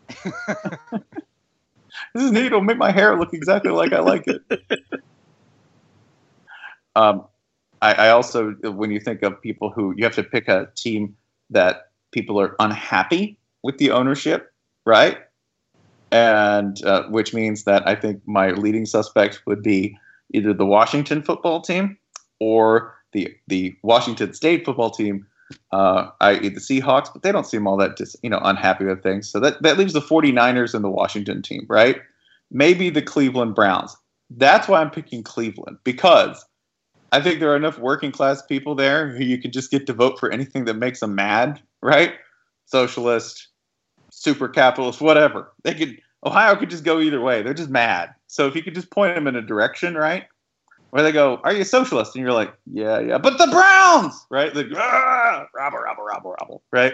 [2.15, 2.47] this is neat.
[2.47, 4.43] It'll make my hair look exactly like I like it.
[6.97, 7.27] um,
[7.81, 11.17] I, I also, when you think of people who you have to pick a team
[11.51, 14.53] that people are unhappy with the ownership,
[14.85, 15.19] right?
[16.13, 19.99] And uh, which means that I think my leading suspect would be
[20.33, 21.97] either the Washington football team
[22.39, 25.27] or the the Washington State football team,
[25.73, 26.49] uh, i.e.
[26.49, 29.29] the Seahawks, but they don't seem all that just you know unhappy with things.
[29.29, 32.01] So that that leaves the 49ers and the Washington team, right?
[32.51, 33.97] Maybe the Cleveland Browns.
[34.31, 36.45] That's why I'm picking Cleveland because
[37.13, 39.93] I think there are enough working class people there who you can just get to
[39.93, 42.15] vote for anything that makes them mad, right?
[42.65, 43.49] Socialist,
[44.11, 45.53] super capitalist, whatever.
[45.63, 47.43] They could Ohio could just go either way.
[47.43, 48.15] They're just mad.
[48.27, 50.25] So if you could just point them in a direction, right?
[50.93, 54.27] where they go, "Are you a socialist?" And you're like, "Yeah, yeah." But the Browns,
[54.31, 54.55] right?
[54.55, 56.93] Like, ah, rabble, rabble, rabble, rabble, right?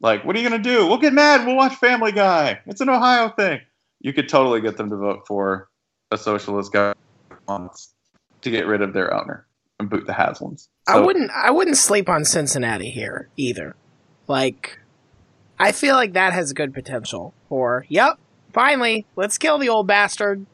[0.00, 0.86] Like, what are you gonna do?
[0.86, 1.46] We'll get mad.
[1.46, 2.60] We'll watch Family Guy.
[2.64, 3.60] It's an Ohio thing.
[4.00, 5.68] You could totally get them to vote for
[6.10, 6.94] a socialist guy
[7.46, 9.46] to get rid of their owner
[9.78, 10.68] and boot the Haslams.
[10.88, 13.76] I wouldn't I wouldn't sleep on Cincinnati here either.
[14.28, 14.78] Like
[15.58, 18.18] I feel like that has good potential for yep,
[18.52, 20.46] finally, let's kill the old bastard.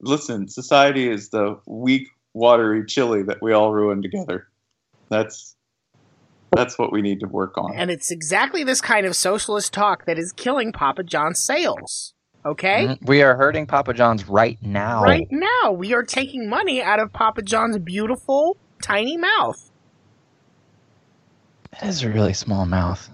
[0.00, 4.48] listen, society is the weak, watery chili that we all ruin together.
[5.08, 5.56] That's
[6.52, 7.74] that's what we need to work on.
[7.76, 12.14] And it's exactly this kind of socialist talk that is killing Papa John's sales.
[12.44, 12.86] Okay?
[12.86, 13.06] Mhm.
[13.06, 15.02] We are hurting Papa John's right now.
[15.02, 19.70] Right now, we are taking money out of Papa John's beautiful, tiny mouth.
[21.72, 23.10] That is a really small mouth.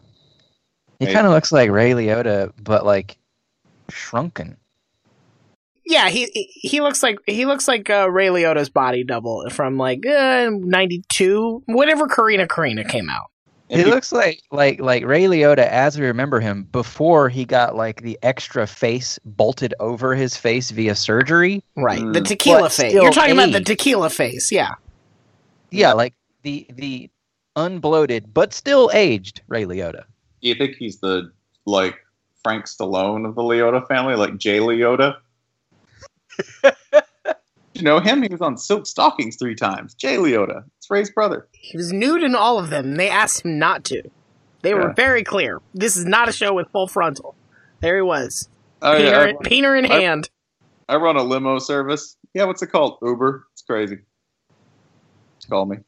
[1.02, 1.14] He Hey.
[1.14, 3.16] kind of looks like Ray Liotta, but like
[3.90, 4.56] shrunken.
[5.84, 9.78] Yeah, he he- he looks like he looks like uh, Ray Liotta's body double from
[9.78, 13.26] like uh, '92, whenever Corrina Corrina came out.
[13.68, 18.02] He looks like like like Ray Liotta as we remember him before he got like
[18.02, 21.64] the extra face bolted over his face via surgery.
[21.76, 22.26] Right, the Mm.
[22.26, 22.92] tequila But face.
[22.92, 24.74] You're talking about the tequila face, yeah.
[25.70, 27.10] Yeah, like the the
[27.56, 30.04] unbloated but still aged Ray Liotta.
[30.42, 31.32] You think he's the
[31.64, 31.96] like
[32.42, 35.16] Frank Stallone of the Liotta family, like Jay Liotta?
[37.74, 38.22] you know him?
[38.22, 39.94] He was on Silk Stockings three times.
[39.94, 40.64] Jay Liotta.
[40.78, 41.48] It's Ray's brother.
[41.52, 42.90] He was nude in all of them.
[42.90, 44.02] and They asked him not to.
[44.62, 45.60] They were very clear.
[45.74, 47.34] This is not a show with full frontal.
[47.80, 48.48] There he was,
[48.80, 50.30] oh, I, peener, I, peener in I- hand.
[50.88, 52.16] I run a limo service.
[52.34, 52.98] Yeah, what's it called?
[53.02, 53.46] Uber.
[53.52, 53.98] It's crazy.
[55.48, 55.78] Call me.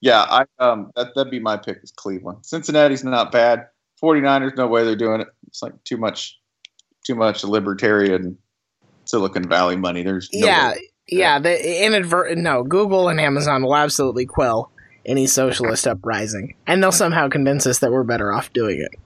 [0.00, 2.38] Yeah, I um that that'd be my pick is Cleveland.
[2.42, 3.68] Cincinnati's not bad.
[4.02, 5.28] 49ers, no way they're doing it.
[5.46, 6.38] It's like too much
[7.04, 8.36] too much libertarian
[9.04, 10.02] Silicon Valley money.
[10.02, 10.74] There's no yeah,
[11.08, 11.38] yeah.
[11.38, 12.62] The inadvertent no.
[12.62, 14.70] Google and Amazon will absolutely quell
[15.06, 18.98] any socialist uprising, and they'll somehow convince us that we're better off doing it.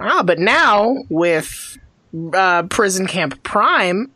[0.00, 1.78] Ah, but now with
[2.34, 4.10] uh, prison camp prime,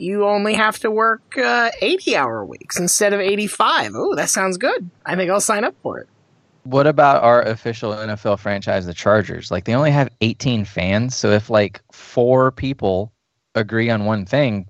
[0.00, 3.92] you only have to work uh, eighty-hour weeks instead of eighty-five.
[3.94, 4.90] Oh, that sounds good.
[5.04, 6.08] I think I'll sign up for it.
[6.64, 9.50] What about our official NFL franchise, the Chargers?
[9.50, 13.12] Like they only have 18 fans, so if like four people
[13.54, 14.66] agree on one thing,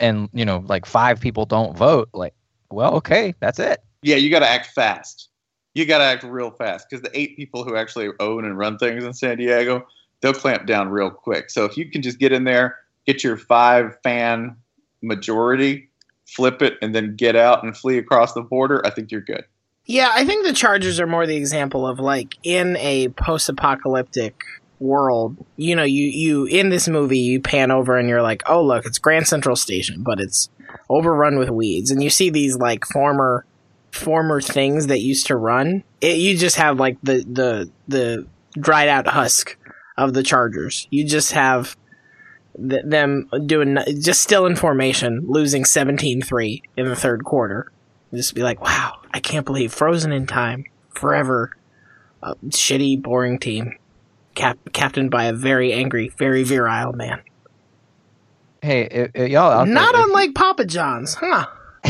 [0.00, 2.34] and you know, like five people don't vote, like,
[2.70, 3.82] well, okay, that's it.
[4.02, 5.28] Yeah, you got to act fast.
[5.74, 8.76] You got to act real fast because the eight people who actually own and run
[8.76, 9.86] things in San Diego,
[10.20, 11.50] they'll clamp down real quick.
[11.50, 12.76] So if you can just get in there,
[13.06, 14.56] get your five fan
[15.02, 15.90] majority,
[16.26, 19.44] flip it, and then get out and flee across the border, I think you're good.
[19.84, 24.40] Yeah, I think the Chargers are more the example of like in a post-apocalyptic
[24.78, 25.44] world.
[25.56, 28.86] You know, you you in this movie you pan over and you're like, "Oh, look,
[28.86, 30.50] it's Grand Central Station, but it's
[30.88, 33.44] overrun with weeds." And you see these like former
[33.90, 35.82] former things that used to run.
[36.00, 38.26] It, you just have like the the the
[38.58, 39.56] dried out husk
[39.96, 40.86] of the Chargers.
[40.90, 41.76] You just have
[42.56, 47.70] th- them doing just still in formation, losing 17-3 in the third quarter.
[48.14, 51.50] Just be like, wow, I can't believe frozen in time forever.
[52.22, 53.76] A shitty, boring team,
[54.34, 57.20] cap- captained by a very angry, very virile man.
[58.62, 61.46] Hey, i- i- y'all out Not there, if- unlike Papa John's, huh?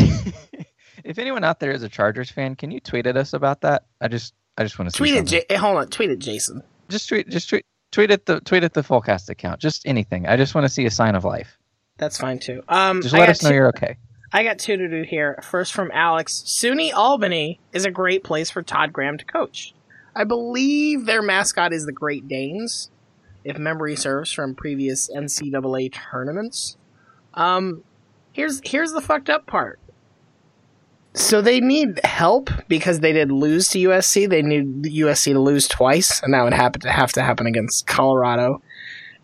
[1.04, 3.84] if anyone out there is a Chargers fan, can you tweet at us about that?
[4.00, 5.46] I just, I just want to Tweet see it.
[5.50, 6.62] J- hold on, tweet it, Jason.
[6.88, 9.61] just tweet, just tweet, tweet at the tweet at the Fullcast account.
[9.61, 10.26] Just anything.
[10.26, 11.57] I just want to see a sign of life.
[11.99, 12.62] That's fine too.
[12.68, 13.97] Um, Just let us know two- you're okay.
[14.32, 15.38] I got two to do here.
[15.43, 16.43] First from Alex.
[16.47, 19.74] SUNY Albany is a great place for Todd Graham to coach.
[20.16, 22.90] I believe their mascot is the Great Danes,
[23.45, 26.76] if memory serves from previous NCAA tournaments.
[27.34, 27.84] Um,
[28.32, 29.78] here's here's the fucked up part.
[31.14, 34.28] So they need help because they did lose to USC.
[34.28, 37.86] They need USC to lose twice, and that would happen to have to happen against
[37.86, 38.62] Colorado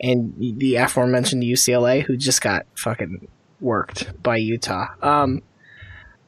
[0.01, 3.26] and the aforementioned UCLA, who just got fucking
[3.61, 4.86] worked by Utah.
[5.03, 5.43] Um,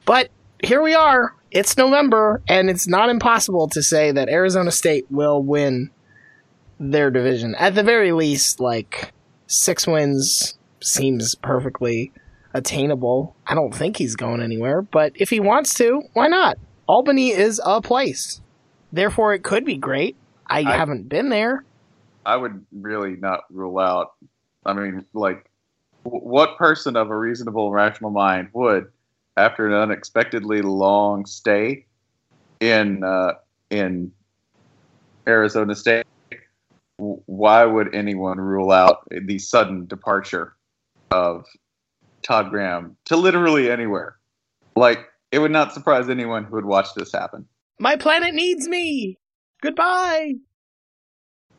[0.05, 0.29] but
[0.63, 1.35] here we are.
[1.51, 5.91] It's November, and it's not impossible to say that Arizona State will win
[6.79, 7.53] their division.
[7.55, 9.13] At the very least, like
[9.47, 12.11] six wins seems perfectly
[12.53, 13.35] attainable.
[13.47, 16.57] I don't think he's going anywhere, but if he wants to, why not?
[16.87, 18.41] Albany is a place.
[18.91, 20.15] Therefore, it could be great.
[20.47, 21.63] I, I- haven't been there.
[22.25, 24.11] I would really not rule out.
[24.63, 25.49] I mean, like,
[26.03, 28.91] what person of a reasonable, rational mind would,
[29.37, 31.85] after an unexpectedly long stay
[32.59, 33.33] in uh,
[33.71, 34.11] in
[35.27, 36.05] Arizona State,
[36.97, 40.55] why would anyone rule out the sudden departure
[41.09, 41.45] of
[42.23, 44.17] Todd Graham to literally anywhere.
[44.75, 44.99] Like
[45.31, 47.45] it would not surprise anyone who would watch this happen.
[47.79, 49.17] My planet needs me.
[49.61, 50.33] Goodbye.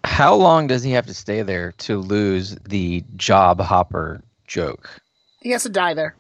[0.05, 5.01] How long does he have to stay there to lose the job hopper joke?
[5.41, 6.15] He has to die there.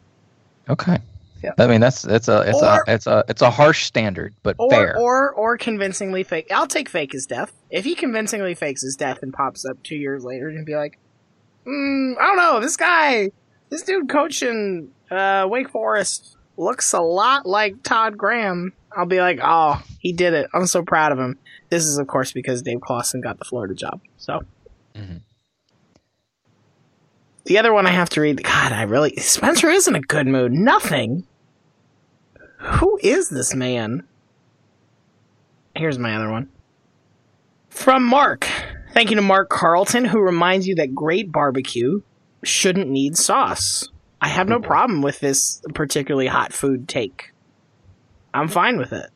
[0.68, 0.98] Okay.
[1.42, 1.50] Yeah.
[1.58, 4.54] I mean that's that's a it's Or- a it's a it's a harsh standard, but
[4.58, 4.96] Or fair.
[4.96, 6.52] or or convincingly fake.
[6.52, 7.52] I'll take fake his death.
[7.70, 11.00] If he convincingly fakes his death and pops up two years later and be like,
[11.66, 13.30] mm, I don't know, this guy,
[13.72, 18.74] this dude coaching uh, Wake Forest looks a lot like Todd Graham.
[18.94, 20.50] I'll be like, oh, he did it.
[20.52, 21.38] I'm so proud of him.
[21.70, 24.02] This is of course because Dave Clawson got the Florida job.
[24.18, 24.42] So.
[24.94, 25.16] Mm-hmm.
[27.44, 28.42] The other one I have to read.
[28.42, 30.52] God, I really Spencer is in a good mood.
[30.52, 31.26] Nothing.
[32.58, 34.06] Who is this man?
[35.74, 36.50] Here's my other one.
[37.70, 38.46] From Mark.
[38.92, 42.02] Thank you to Mark Carlton, who reminds you that great barbecue
[42.44, 43.88] shouldn't need sauce.
[44.20, 47.32] I have no problem with this particularly hot food take.
[48.32, 49.10] I'm fine with it.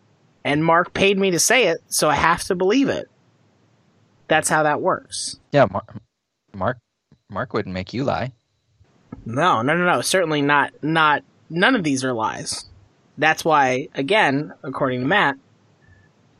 [0.44, 3.08] And Mark paid me to say it, so I have to believe it.
[4.28, 5.38] That's how that works.
[5.52, 5.94] yeah, Mark,
[6.52, 6.78] Mark
[7.30, 8.32] Mark wouldn't make you lie.
[9.24, 10.00] No, no, no, no.
[10.00, 10.72] Certainly not.
[10.82, 11.22] Not.
[11.50, 12.66] None of these are lies.
[13.18, 15.36] That's why, again, according to Matt,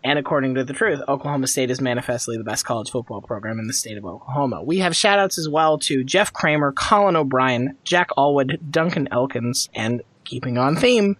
[0.06, 3.66] and according to the truth, Oklahoma State is manifestly the best college football program in
[3.66, 4.62] the state of Oklahoma.
[4.62, 9.68] We have shout outs as well to Jeff Kramer, Colin O'Brien, Jack Allwood, Duncan Elkins,
[9.74, 11.16] and keeping on theme,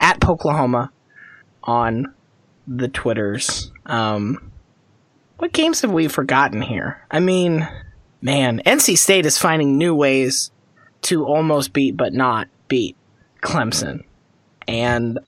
[0.00, 0.90] at Poklahoma
[1.64, 2.14] on
[2.66, 3.70] the Twitters.
[3.84, 4.50] Um,
[5.36, 7.06] what games have we forgotten here?
[7.10, 7.68] I mean,
[8.22, 10.50] man, NC State is finding new ways
[11.02, 12.96] to almost beat but not beat
[13.42, 14.02] Clemson,
[14.66, 15.18] and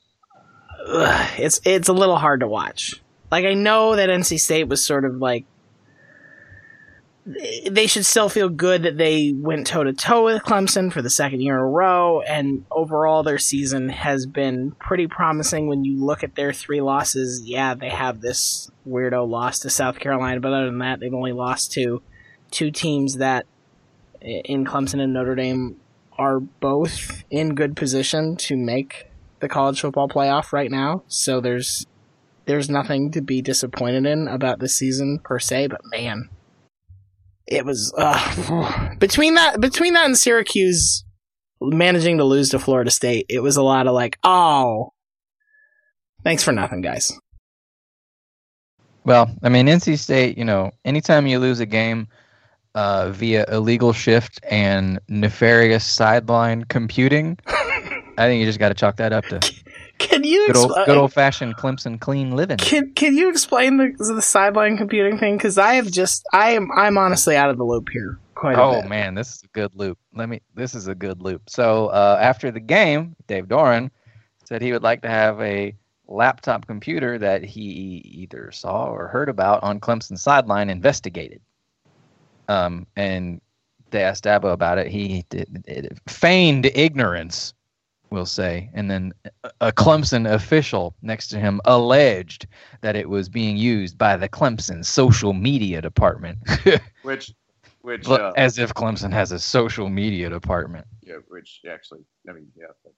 [0.87, 2.95] ugh, it's it's a little hard to watch.
[3.31, 5.45] Like I know that NC State was sort of like
[7.69, 11.11] they should still feel good that they went toe to toe with Clemson for the
[11.11, 15.67] second year in a row, and overall their season has been pretty promising.
[15.67, 19.99] When you look at their three losses, yeah, they have this weirdo loss to South
[19.99, 22.01] Carolina, but other than that, they've only lost to
[22.53, 23.47] two teams that
[24.21, 25.81] in Clemson and Notre Dame
[26.19, 29.11] are both in good position to make
[29.47, 31.05] the college football playoff right now.
[31.07, 31.87] So there's
[32.47, 36.29] there's nothing to be disappointed in about this season per se, but man,
[37.47, 41.05] it was uh, between that between that and Syracuse
[41.61, 43.27] managing to lose to Florida State.
[43.29, 44.93] It was a lot of like, oh,
[46.25, 47.13] thanks for nothing, guys.
[49.05, 52.09] Well, I mean, NC State, you know, anytime you lose a game
[52.75, 57.39] uh, via illegal shift and nefarious sideline computing,
[58.19, 59.41] I think you just got to chalk that up to
[59.99, 62.59] Can you good old, expl- good old fashioned Clemson clean living.
[62.59, 65.37] Can can you explain the the sideline computing thing?
[65.37, 68.19] Because I have just I am I'm honestly out of the loop here.
[68.35, 69.99] Quite a Oh man, this is a good loop.
[70.15, 70.43] Let me.
[70.55, 71.49] This is a good loop.
[71.49, 73.91] So uh, after the game, Dave Doeren
[74.45, 75.75] said he would like to have a
[76.09, 81.41] laptop computer that he either saw or heard about on Clemson sideline investigated.
[82.49, 83.41] Um, and
[83.91, 84.89] they asked Dabo about it.
[84.89, 87.55] He did, feigned ignorance,
[88.11, 89.13] we'll say, and then
[89.45, 92.47] a- a Clemson official next to him alleged
[92.81, 96.39] that it was being used by the Clemson social media department.
[97.03, 97.33] Which,
[97.83, 100.87] which, uh, as if Clemson has a social media department.
[101.03, 102.67] yeah, which actually, I mean, yeah.
[102.83, 102.93] but-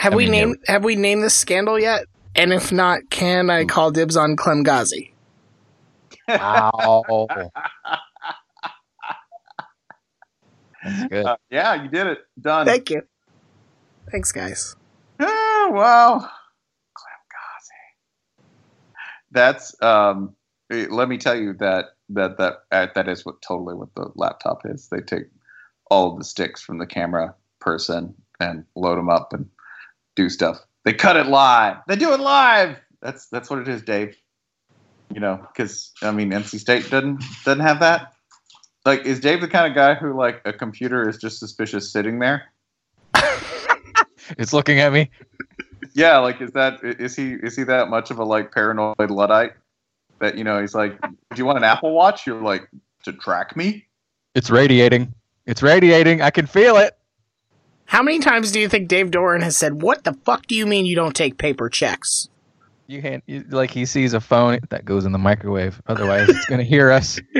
[0.00, 0.44] Have I we mean, yeah.
[0.46, 2.06] named Have we named this scandal yet?
[2.34, 5.12] And if not, can I call dibs on Clem Ghazi?
[6.28, 7.26] Wow.
[10.82, 11.26] That's good.
[11.26, 12.18] Uh, yeah, you did it.
[12.40, 12.66] Done.
[12.66, 13.02] Thank you.
[14.10, 14.76] Thanks, guys.
[15.20, 16.28] Oh,
[17.30, 17.74] Ghazi.
[19.30, 20.34] That's um
[20.70, 24.62] let me tell you that that that uh, that is what totally what the laptop
[24.64, 24.88] is.
[24.88, 25.24] They take
[25.90, 29.48] all the sticks from the camera person and load them up and
[30.16, 30.58] do stuff.
[30.84, 31.76] They cut it live.
[31.88, 32.76] They do it live.
[33.02, 34.16] That's that's what it is, Dave.
[35.12, 38.12] You know, because I mean, NC State doesn't doesn't have that.
[38.86, 42.18] Like, is Dave the kind of guy who like a computer is just suspicious sitting
[42.18, 42.44] there?
[44.38, 45.10] It's looking at me.
[45.94, 49.52] Yeah, like is that is he is he that much of a like paranoid luddite
[50.20, 52.26] that you know he's like, do you want an Apple Watch?
[52.26, 52.68] You're like
[53.04, 53.86] to track me.
[54.34, 55.14] It's radiating.
[55.46, 56.22] It's radiating.
[56.22, 56.96] I can feel it.
[57.86, 60.64] How many times do you think Dave Doeren has said, "What the fuck do you
[60.64, 62.28] mean you don't take paper checks"?
[62.86, 65.82] You hand you, like he sees a phone that goes in the microwave.
[65.88, 67.18] Otherwise, it's gonna hear us.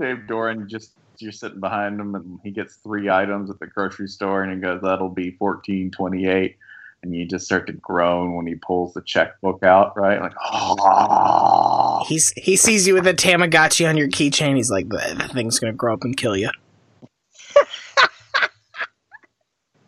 [0.00, 0.92] Dave Doeren just
[1.22, 4.58] you're sitting behind him and he gets three items at the grocery store and he
[4.60, 6.56] goes, That'll be fourteen twenty eight
[7.02, 10.20] and you just start to groan when he pulls the checkbook out, right?
[10.20, 14.56] Like oh He's he sees you with a Tamagotchi on your keychain.
[14.56, 16.50] He's like, "The the thing's gonna grow up and kill you."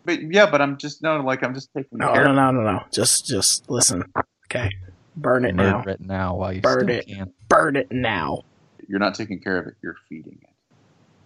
[0.04, 2.24] But yeah, but I'm just no, like I'm just taking No, care.
[2.24, 2.80] no, no, no, no.
[2.92, 4.02] Just, just listen.
[4.46, 4.68] Okay,
[5.16, 5.78] burn it now.
[5.78, 7.06] Murder it now while you Burn still it.
[7.06, 7.32] can.
[7.48, 8.42] Burn it now.
[8.88, 9.74] You're not taking care of it.
[9.80, 10.50] You're feeding it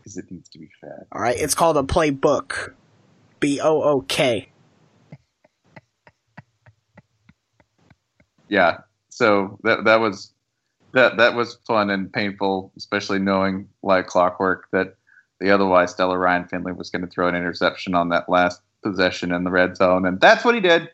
[0.07, 1.07] because it needs to be fed.
[1.11, 2.73] All right, it's called a playbook.
[3.41, 4.49] B O O K.
[8.49, 8.79] yeah
[9.09, 10.33] so that that was
[10.93, 14.97] that that was fun and painful especially knowing like clockwork that
[15.41, 19.33] the otherwise stellar ryan finley was going to throw an interception on that last possession
[19.33, 20.89] in the red zone and that's what he did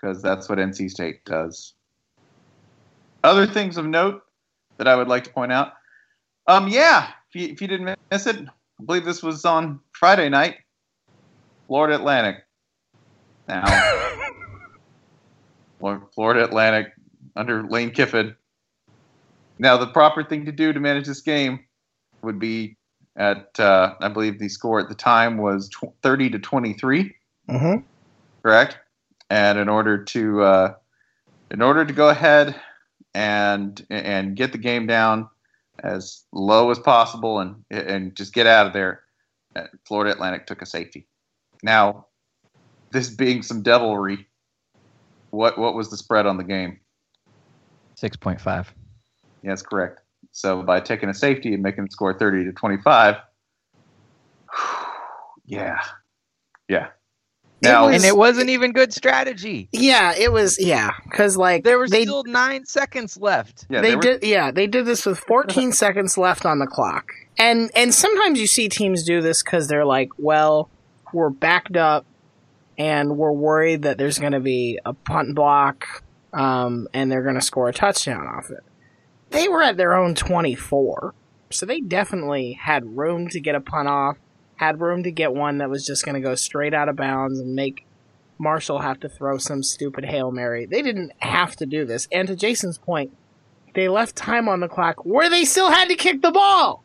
[0.00, 1.74] because that's what nc state does
[3.22, 4.22] other things of note
[4.78, 5.72] that i would like to point out
[6.48, 10.56] um yeah you, if you didn't miss it i believe this was on friday night
[11.66, 12.36] florida atlantic
[13.48, 13.64] now
[16.14, 16.92] Florida Atlantic
[17.34, 18.36] under Lane Kiffin.
[19.58, 21.60] Now, the proper thing to do to manage this game
[22.22, 22.76] would be
[23.16, 27.14] at, uh, I believe the score at the time was tw- 30 to 23,
[27.50, 27.82] Mm-hmm.
[28.44, 28.78] correct?
[29.28, 30.74] And in order to, uh,
[31.50, 32.54] in order to go ahead
[33.14, 35.28] and and get the game down
[35.82, 39.02] as low as possible and and just get out of there,
[39.56, 41.06] uh, Florida Atlantic took a safety.
[41.62, 42.06] Now,
[42.92, 44.28] this being some devilry,
[45.30, 46.80] what what was the spread on the game?
[47.96, 48.72] Six point five.
[49.42, 50.00] Yes, correct.
[50.30, 53.16] So by taking a safety and making the score 30 to 25,
[55.46, 55.80] yeah,
[56.68, 56.88] yeah.
[57.62, 59.68] Now, was- And it wasn't even good strategy.
[59.72, 60.58] Yeah, it was.
[60.60, 63.66] Yeah, because like There were they still nine seconds left.
[63.68, 64.24] yeah, they were- did.
[64.24, 67.12] Yeah, they did this with 14 seconds left on the clock.
[67.38, 70.68] And and sometimes you see teams do this because they're like, well,
[71.12, 72.04] we're backed up,
[72.78, 76.02] and we're worried that there's going to be a punt block,
[76.32, 78.62] um, and they're going to score a touchdown off it.
[79.30, 81.14] They were at their own 24,
[81.50, 84.16] so they definitely had room to get a punt off,
[84.62, 87.40] had room to get one that was just going to go straight out of bounds
[87.40, 87.84] and make
[88.38, 90.66] Marshall have to throw some stupid Hail Mary.
[90.66, 92.06] They didn't have to do this.
[92.12, 93.12] And to Jason's point,
[93.74, 96.84] they left time on the clock where they still had to kick the ball.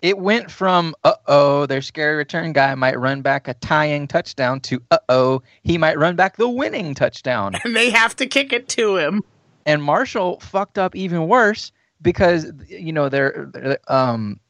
[0.00, 4.58] It went from uh oh, their scary return guy might run back a tying touchdown
[4.62, 7.54] to uh oh, he might run back the winning touchdown.
[7.64, 9.22] And they have to kick it to him.
[9.66, 11.70] and Marshall fucked up even worse
[12.00, 14.40] because you know they're, they're, um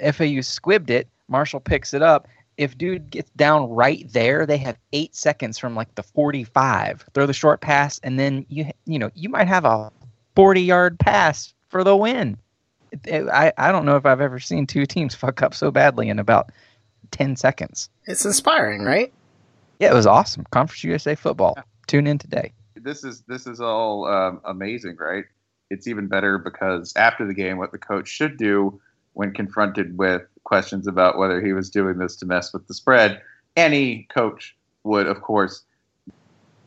[0.00, 1.08] FAU squibbed it.
[1.28, 2.28] Marshall picks it up.
[2.58, 7.04] If dude gets down right there, they have eight seconds from like the forty-five.
[7.14, 9.90] Throw the short pass, and then you you know you might have a
[10.36, 12.36] forty-yard pass for the win.
[12.90, 15.70] It- it- I I don't know if I've ever seen two teams fuck up so
[15.70, 16.52] badly in about
[17.10, 17.88] ten seconds.
[18.06, 19.12] It's inspiring, right?
[19.78, 20.44] Yeah, it was awesome.
[20.50, 21.56] Conference USA football.
[21.86, 22.52] Tune in today.
[22.76, 25.24] this is this is all um, amazing, right?
[25.70, 28.78] It's even better because after the game, what the coach should do
[29.14, 30.22] when confronted with
[30.52, 33.22] questions about whether he was doing this to mess with the spread,
[33.56, 35.64] any coach would, of course,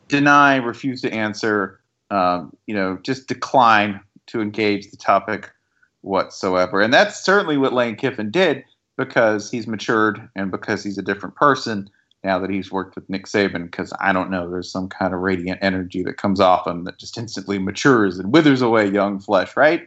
[0.08, 1.78] deny, refuse to answer,
[2.10, 5.52] um, you know, just decline to engage the topic
[6.00, 6.80] whatsoever.
[6.80, 8.64] And that's certainly what Lane Kiffin did
[8.96, 11.88] because he's matured and because he's a different person
[12.24, 15.20] now that he's worked with Nick Saban because I don't know, there's some kind of
[15.20, 19.56] radiant energy that comes off him that just instantly matures and withers away young flesh,
[19.56, 19.86] right?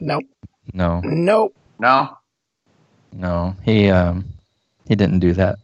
[0.00, 0.24] Nope.
[0.72, 1.54] No, Nope.
[1.78, 2.16] No,
[3.12, 4.24] no, he um
[4.88, 5.58] he didn't do that.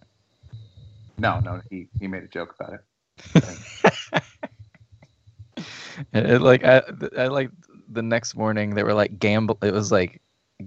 [1.18, 1.60] no, no.
[1.70, 4.22] He he made a joke about it.
[6.12, 6.82] It, it, like I,
[7.16, 7.50] I like
[7.90, 9.58] the next morning they were like gamble.
[9.62, 10.20] It was like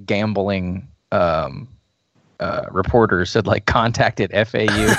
[0.05, 0.87] gambling.
[1.13, 1.69] Um,
[2.41, 4.91] uh, reporters said like contacted FAU.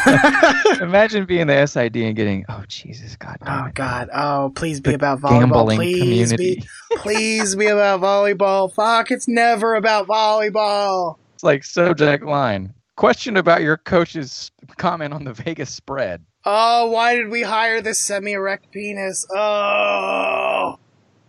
[0.80, 3.36] Imagine being the SID and getting oh Jesus God.
[3.44, 3.68] Oh.
[3.74, 4.08] God.
[4.14, 5.40] Oh, please be The about volleyball.
[5.40, 6.54] gambling Please community.
[6.60, 6.66] be.
[6.98, 8.72] Please be about volleyball.
[8.72, 11.16] Fuck, it's never about volleyball.
[11.42, 12.72] It's like subject line.
[12.94, 16.24] Question about your coach's comment on the Vegas spread.
[16.44, 19.26] Oh, why did we hire this semi-erect penis?
[19.34, 20.78] Oh.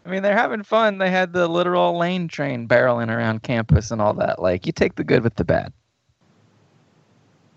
[0.05, 0.99] I mean, they're having fun.
[0.99, 4.39] They had the literal lane train barreling around campus and all that.
[4.39, 5.73] Like, you take the good with the bad.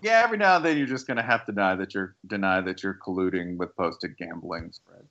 [0.01, 2.81] Yeah, every now and then you're just gonna have to deny that you're deny that
[2.81, 5.03] you're colluding with posted gambling spread.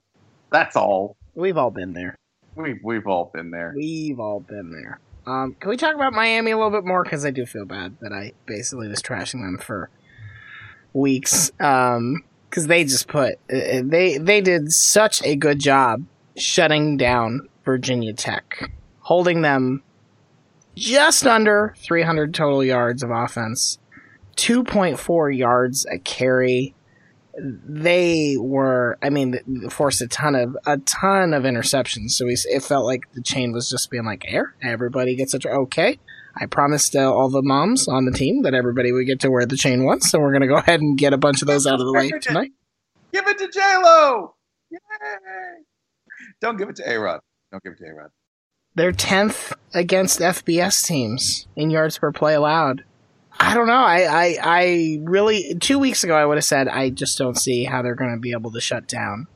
[0.50, 1.16] That's all.
[1.36, 2.16] We've all been there.
[2.56, 3.72] We've we've all been there.
[3.76, 4.98] We've all been there.
[5.26, 7.02] Um, can we talk about Miami a little bit more?
[7.02, 9.90] Because I do feel bad that I basically was trashing them for
[10.92, 11.50] weeks.
[11.60, 16.04] Um, because they just put uh, they they did such a good job
[16.36, 18.70] shutting down Virginia Tech,
[19.00, 19.82] holding them
[20.74, 23.78] just under 300 total yards of offense,
[24.36, 26.74] 2.4 yards a carry.
[27.38, 28.98] They were.
[29.02, 29.38] I mean,
[29.70, 32.10] forced a ton of a ton of interceptions.
[32.10, 35.38] So we, it felt like the chain was just being like, "Air, everybody gets a
[35.38, 35.98] tr- okay."
[36.38, 39.46] I promised uh, all the moms on the team that everybody would get to wear
[39.46, 41.80] the chain once, so we're gonna go ahead and get a bunch of those out
[41.80, 42.52] of the way tonight.
[43.12, 44.34] Give it to J Lo.
[44.70, 44.78] Yay!
[46.40, 47.20] Don't give it to A Rod.
[47.50, 48.10] Don't give it to A Rod.
[48.74, 52.84] They're tenth against FBS teams in yards per play allowed.
[53.38, 53.74] I don't know.
[53.74, 57.64] I, I, I really two weeks ago I would have said I just don't see
[57.64, 59.26] how they're going to be able to shut down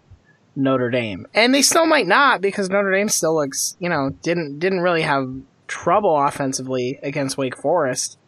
[0.56, 4.58] Notre Dame, and they still might not because Notre Dame still looks, you know, didn't
[4.58, 5.32] didn't really have
[5.66, 8.18] trouble offensively against Wake Forest,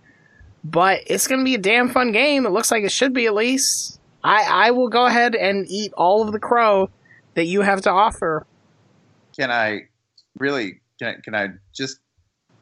[0.62, 2.47] but it's going to be a damn fun game.
[2.47, 3.99] It looks like it should be at least.
[4.25, 6.91] I, I will go ahead and eat all of the crow
[7.35, 8.47] that you have to offer.
[9.37, 9.89] Can I
[10.39, 10.81] really?
[10.99, 11.99] Can I, can I just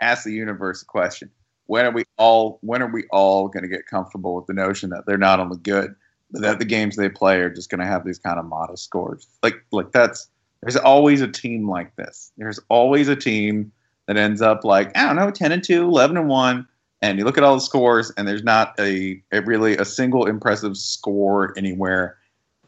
[0.00, 1.30] ask the universe a question?
[1.70, 2.58] When are we all?
[2.62, 5.56] When are we all going to get comfortable with the notion that they're not only
[5.58, 5.94] good,
[6.32, 8.82] but that the games they play are just going to have these kind of modest
[8.82, 9.28] scores?
[9.44, 10.28] Like, like that's
[10.62, 12.32] there's always a team like this.
[12.36, 13.70] There's always a team
[14.08, 16.66] that ends up like I don't know, ten and 2, 11 and one,
[17.02, 20.26] and you look at all the scores, and there's not a, a really a single
[20.26, 22.18] impressive score anywhere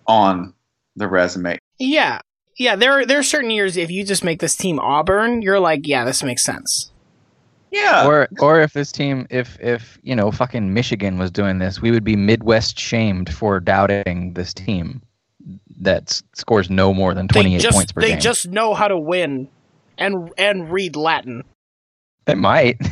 [0.07, 0.55] on
[0.95, 1.59] the resume.
[1.81, 2.21] Yeah,
[2.57, 2.77] yeah.
[2.77, 6.05] There, there are certain years if you just make this team Auburn, you're like, yeah,
[6.05, 6.92] this makes sense.
[7.73, 8.07] Yeah.
[8.07, 11.91] Or or if this team, if if you know, fucking Michigan was doing this, we
[11.91, 15.01] would be Midwest shamed for doubting this team
[15.81, 18.17] that scores no more than twenty eight just, points per they game.
[18.19, 19.49] They just know how to win,
[19.97, 21.45] and and read Latin.
[22.27, 22.79] It might.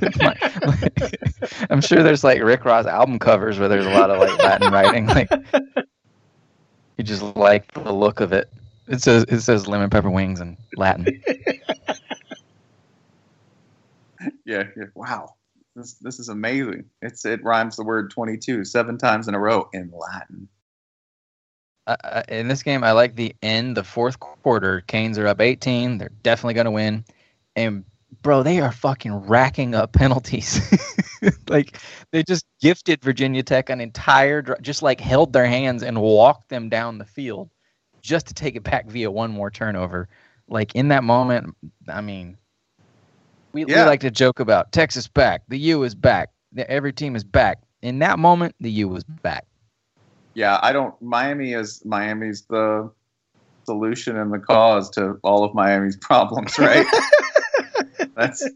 [0.00, 1.66] It might.
[1.70, 4.72] I'm sure there's like Rick Ross album covers where there's a lot of like Latin
[4.72, 5.06] writing.
[5.06, 5.28] Like
[6.96, 8.48] you just like the look of it.
[8.86, 11.20] It says it says lemon pepper wings in Latin.
[14.44, 14.84] Yeah, yeah.
[14.94, 15.34] Wow.
[15.76, 16.86] This this is amazing.
[17.02, 20.48] It's it rhymes the word 22 seven times in a row in Latin.
[21.86, 24.82] Uh, in this game, I like the end, the fourth quarter.
[24.82, 25.96] Canes are up 18.
[25.96, 27.04] They're definitely going to win.
[27.56, 27.84] And
[28.20, 30.60] bro, they are fucking racking up penalties.
[31.48, 31.78] like
[32.10, 36.68] they just gifted Virginia Tech an entire, just like held their hands and walked them
[36.68, 37.48] down the field
[38.02, 40.08] just to take it back via one more turnover.
[40.46, 41.54] Like in that moment,
[41.88, 42.36] I mean,
[43.52, 47.24] we, we like to joke about Texas back, the U is back, every team is
[47.24, 47.58] back.
[47.82, 49.46] In that moment, the U was back.
[50.34, 50.94] Yeah, I don't.
[51.00, 52.90] Miami is Miami's the
[53.64, 56.86] solution and the cause to all of Miami's problems, right?
[58.16, 58.48] That's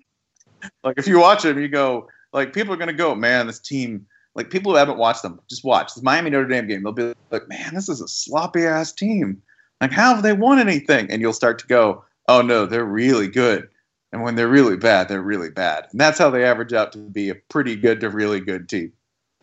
[0.84, 4.06] like if you watch them, you go like people are gonna go, man, this team.
[4.34, 6.82] Like people who haven't watched them, just watch this Miami Notre Dame game.
[6.82, 9.42] They'll be like, man, this is a sloppy ass team.
[9.82, 11.10] Like, how have they won anything?
[11.10, 13.68] And you'll start to go, oh no, they're really good.
[14.12, 15.88] And when they're really bad, they're really bad.
[15.90, 18.92] And that's how they average out to be a pretty good to really good team.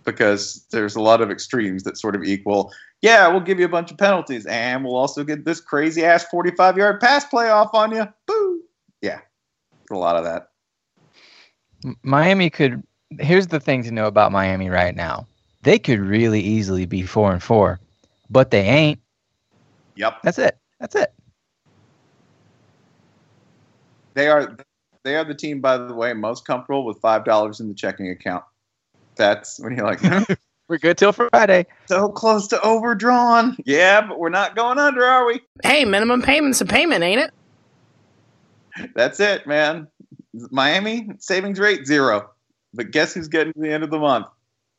[0.06, 3.70] Because there's a lot of extremes that sort of equal, yeah, we'll give you a
[3.70, 7.94] bunch of penalties and we'll also get this crazy ass 45 yard pass playoff on
[7.94, 8.08] you.
[8.26, 8.62] Boo.
[9.02, 9.20] Yeah.
[9.92, 10.50] A lot of that.
[12.04, 12.84] Miami could.
[13.20, 15.26] Here's the thing to know about Miami right now.
[15.64, 17.80] They could really easily be four and four,
[18.30, 19.00] but they ain't.
[19.96, 20.20] Yep.
[20.24, 20.58] That's it.
[20.80, 21.14] That's it.
[24.20, 24.54] They are
[25.06, 28.10] they are the team, by the way, most comfortable with five dollars in the checking
[28.10, 28.44] account.
[29.16, 30.02] That's when you're like,
[30.68, 31.68] We're good till Friday.
[31.86, 33.56] so close to overdrawn.
[33.66, 35.40] Yeah, but we're not going under, are we?
[35.64, 38.92] Hey, minimum payment's a payment, ain't it?
[38.94, 39.88] That's it, man.
[40.52, 42.30] Miami savings rate zero.
[42.74, 44.28] But guess who's getting to the end of the month?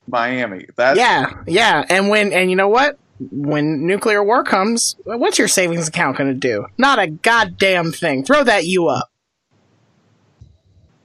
[0.07, 0.67] Miami.
[0.77, 1.87] That's yeah, yeah.
[1.89, 2.99] And when and you know what?
[3.31, 6.67] When nuclear war comes, what's your savings account going to do?
[6.77, 8.23] Not a goddamn thing.
[8.23, 9.10] Throw that you up.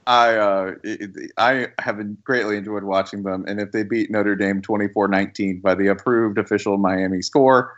[0.06, 0.74] I uh,
[1.36, 5.88] I have greatly enjoyed watching them, and if they beat Notre Dame 24-19 by the
[5.88, 7.72] approved official Miami score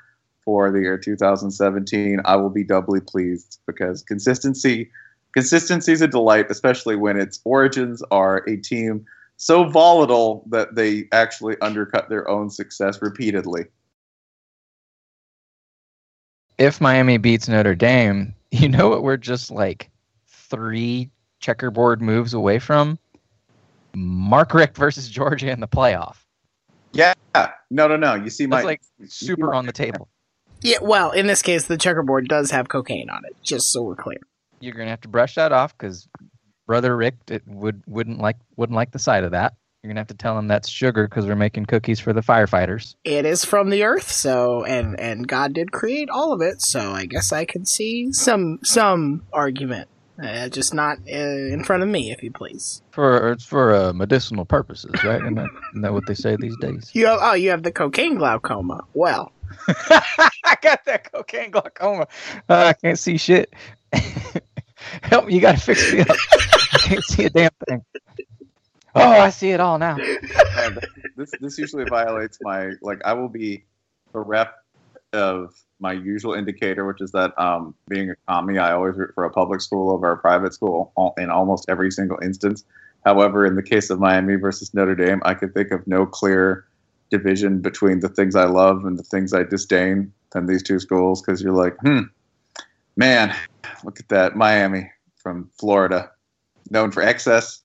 [0.44, 4.90] for the year 2017, I will be doubly pleased because consistency
[5.32, 9.06] consistency is a delight, especially when its origins are a team
[9.38, 13.64] so volatile that they actually undercut their own success repeatedly.
[16.58, 19.02] If Miami beats Notre Dame, you know what?
[19.02, 19.90] We're just like
[20.26, 21.10] three
[21.40, 22.98] checkerboard moves away from
[23.94, 26.16] Mark Richt versus Georgia in the playoff.
[26.92, 27.14] Yeah,
[27.70, 28.14] no, no, no.
[28.14, 30.08] You see, my That's like super on the table.
[30.60, 33.94] Yeah, well, in this case, the checkerboard does have cocaine on it, just so we're
[33.94, 34.18] clear.
[34.60, 36.08] You're gonna have to brush that off because
[36.66, 39.54] brother Rick it would wouldn't like wouldn't like the sight of that.
[39.82, 42.96] You're gonna have to tell him that's sugar because we're making cookies for the firefighters.
[43.04, 46.92] It is from the earth, so and and God did create all of it, so
[46.92, 49.88] I guess I could see some some argument
[50.20, 52.82] Uh, just not uh, in front of me, if you please.
[52.90, 55.20] For it's for uh, medicinal purposes, right?
[55.20, 56.90] Isn't that, isn't that what they say these days?
[56.92, 58.84] You have, oh, you have the cocaine glaucoma.
[58.94, 59.30] Well,
[59.68, 62.08] I got that cocaine glaucoma.
[62.48, 63.54] Uh, I can't see shit.
[65.02, 65.34] Help me!
[65.34, 66.08] You gotta fix me up.
[66.10, 67.84] I can't see a damn thing.
[68.94, 69.96] Oh, I see it all now.
[69.96, 70.70] Uh,
[71.16, 73.64] this this usually violates my like I will be
[74.12, 74.54] bereft
[75.12, 79.24] of my usual indicator, which is that um, being a commie, I always root for
[79.24, 82.64] a public school over a private school in almost every single instance.
[83.04, 86.66] However, in the case of Miami versus Notre Dame, I could think of no clear
[87.10, 91.22] division between the things I love and the things I disdain than these two schools
[91.22, 92.02] because you're like, hmm,
[92.96, 93.34] man,
[93.84, 96.10] look at that Miami from Florida,
[96.70, 97.62] known for excess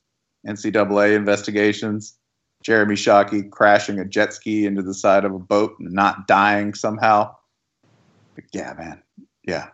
[0.48, 2.16] NCAA investigations.
[2.64, 6.74] Jeremy Shockey crashing a jet ski into the side of a boat and not dying
[6.74, 7.36] somehow.
[8.36, 9.02] But yeah, man.
[9.44, 9.68] Yeah.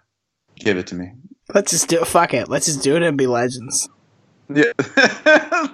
[0.56, 1.12] Give it to me.
[1.54, 2.08] let's just do it.
[2.08, 2.50] Fuck it.
[2.50, 3.88] Let's just do it and be legends.
[4.54, 4.72] Yeah.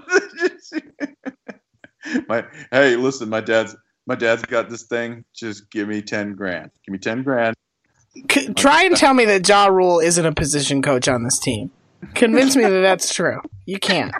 [2.27, 5.25] my hey, listen, my dad's my dad's got this thing.
[5.33, 6.71] Just give me ten grand.
[6.85, 7.55] Give me ten grand.
[8.31, 11.71] C- try and tell me that Ja Rule isn't a position coach on this team.
[12.13, 13.41] Convince me that that's true.
[13.65, 14.13] You can't.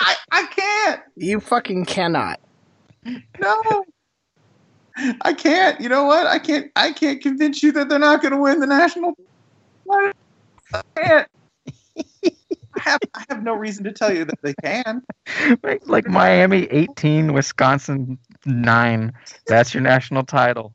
[0.00, 1.00] I, I can't.
[1.16, 2.40] You fucking cannot.
[3.40, 3.84] No.
[5.22, 5.80] I can't.
[5.80, 6.26] You know what?
[6.26, 9.14] I can't I can't convince you that they're not gonna win the national
[9.90, 11.28] I can't.
[12.74, 15.02] I have I have no reason to tell you that they can.
[15.62, 19.12] Like, like Miami 18, Wisconsin 9.
[19.46, 20.74] That's your national title.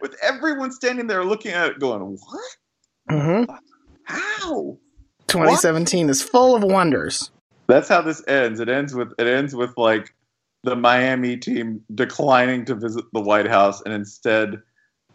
[0.00, 2.56] With everyone standing there looking at it going, What?
[3.10, 3.52] Mm-hmm.
[4.04, 4.78] How?
[5.26, 7.30] 2017 is full of wonders.
[7.66, 8.60] That's how this ends.
[8.60, 10.14] It ends with it ends with like
[10.64, 14.62] the Miami team declining to visit the White House and instead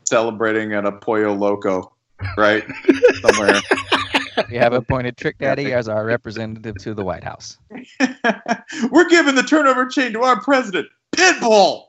[0.07, 1.91] celebrating at a Pollo Loco,
[2.37, 2.63] right?
[3.21, 3.59] Somewhere.
[4.49, 7.57] We have appointed Trick Daddy as our representative to the White House.
[8.91, 11.88] We're giving the turnover chain to our president, Pitbull.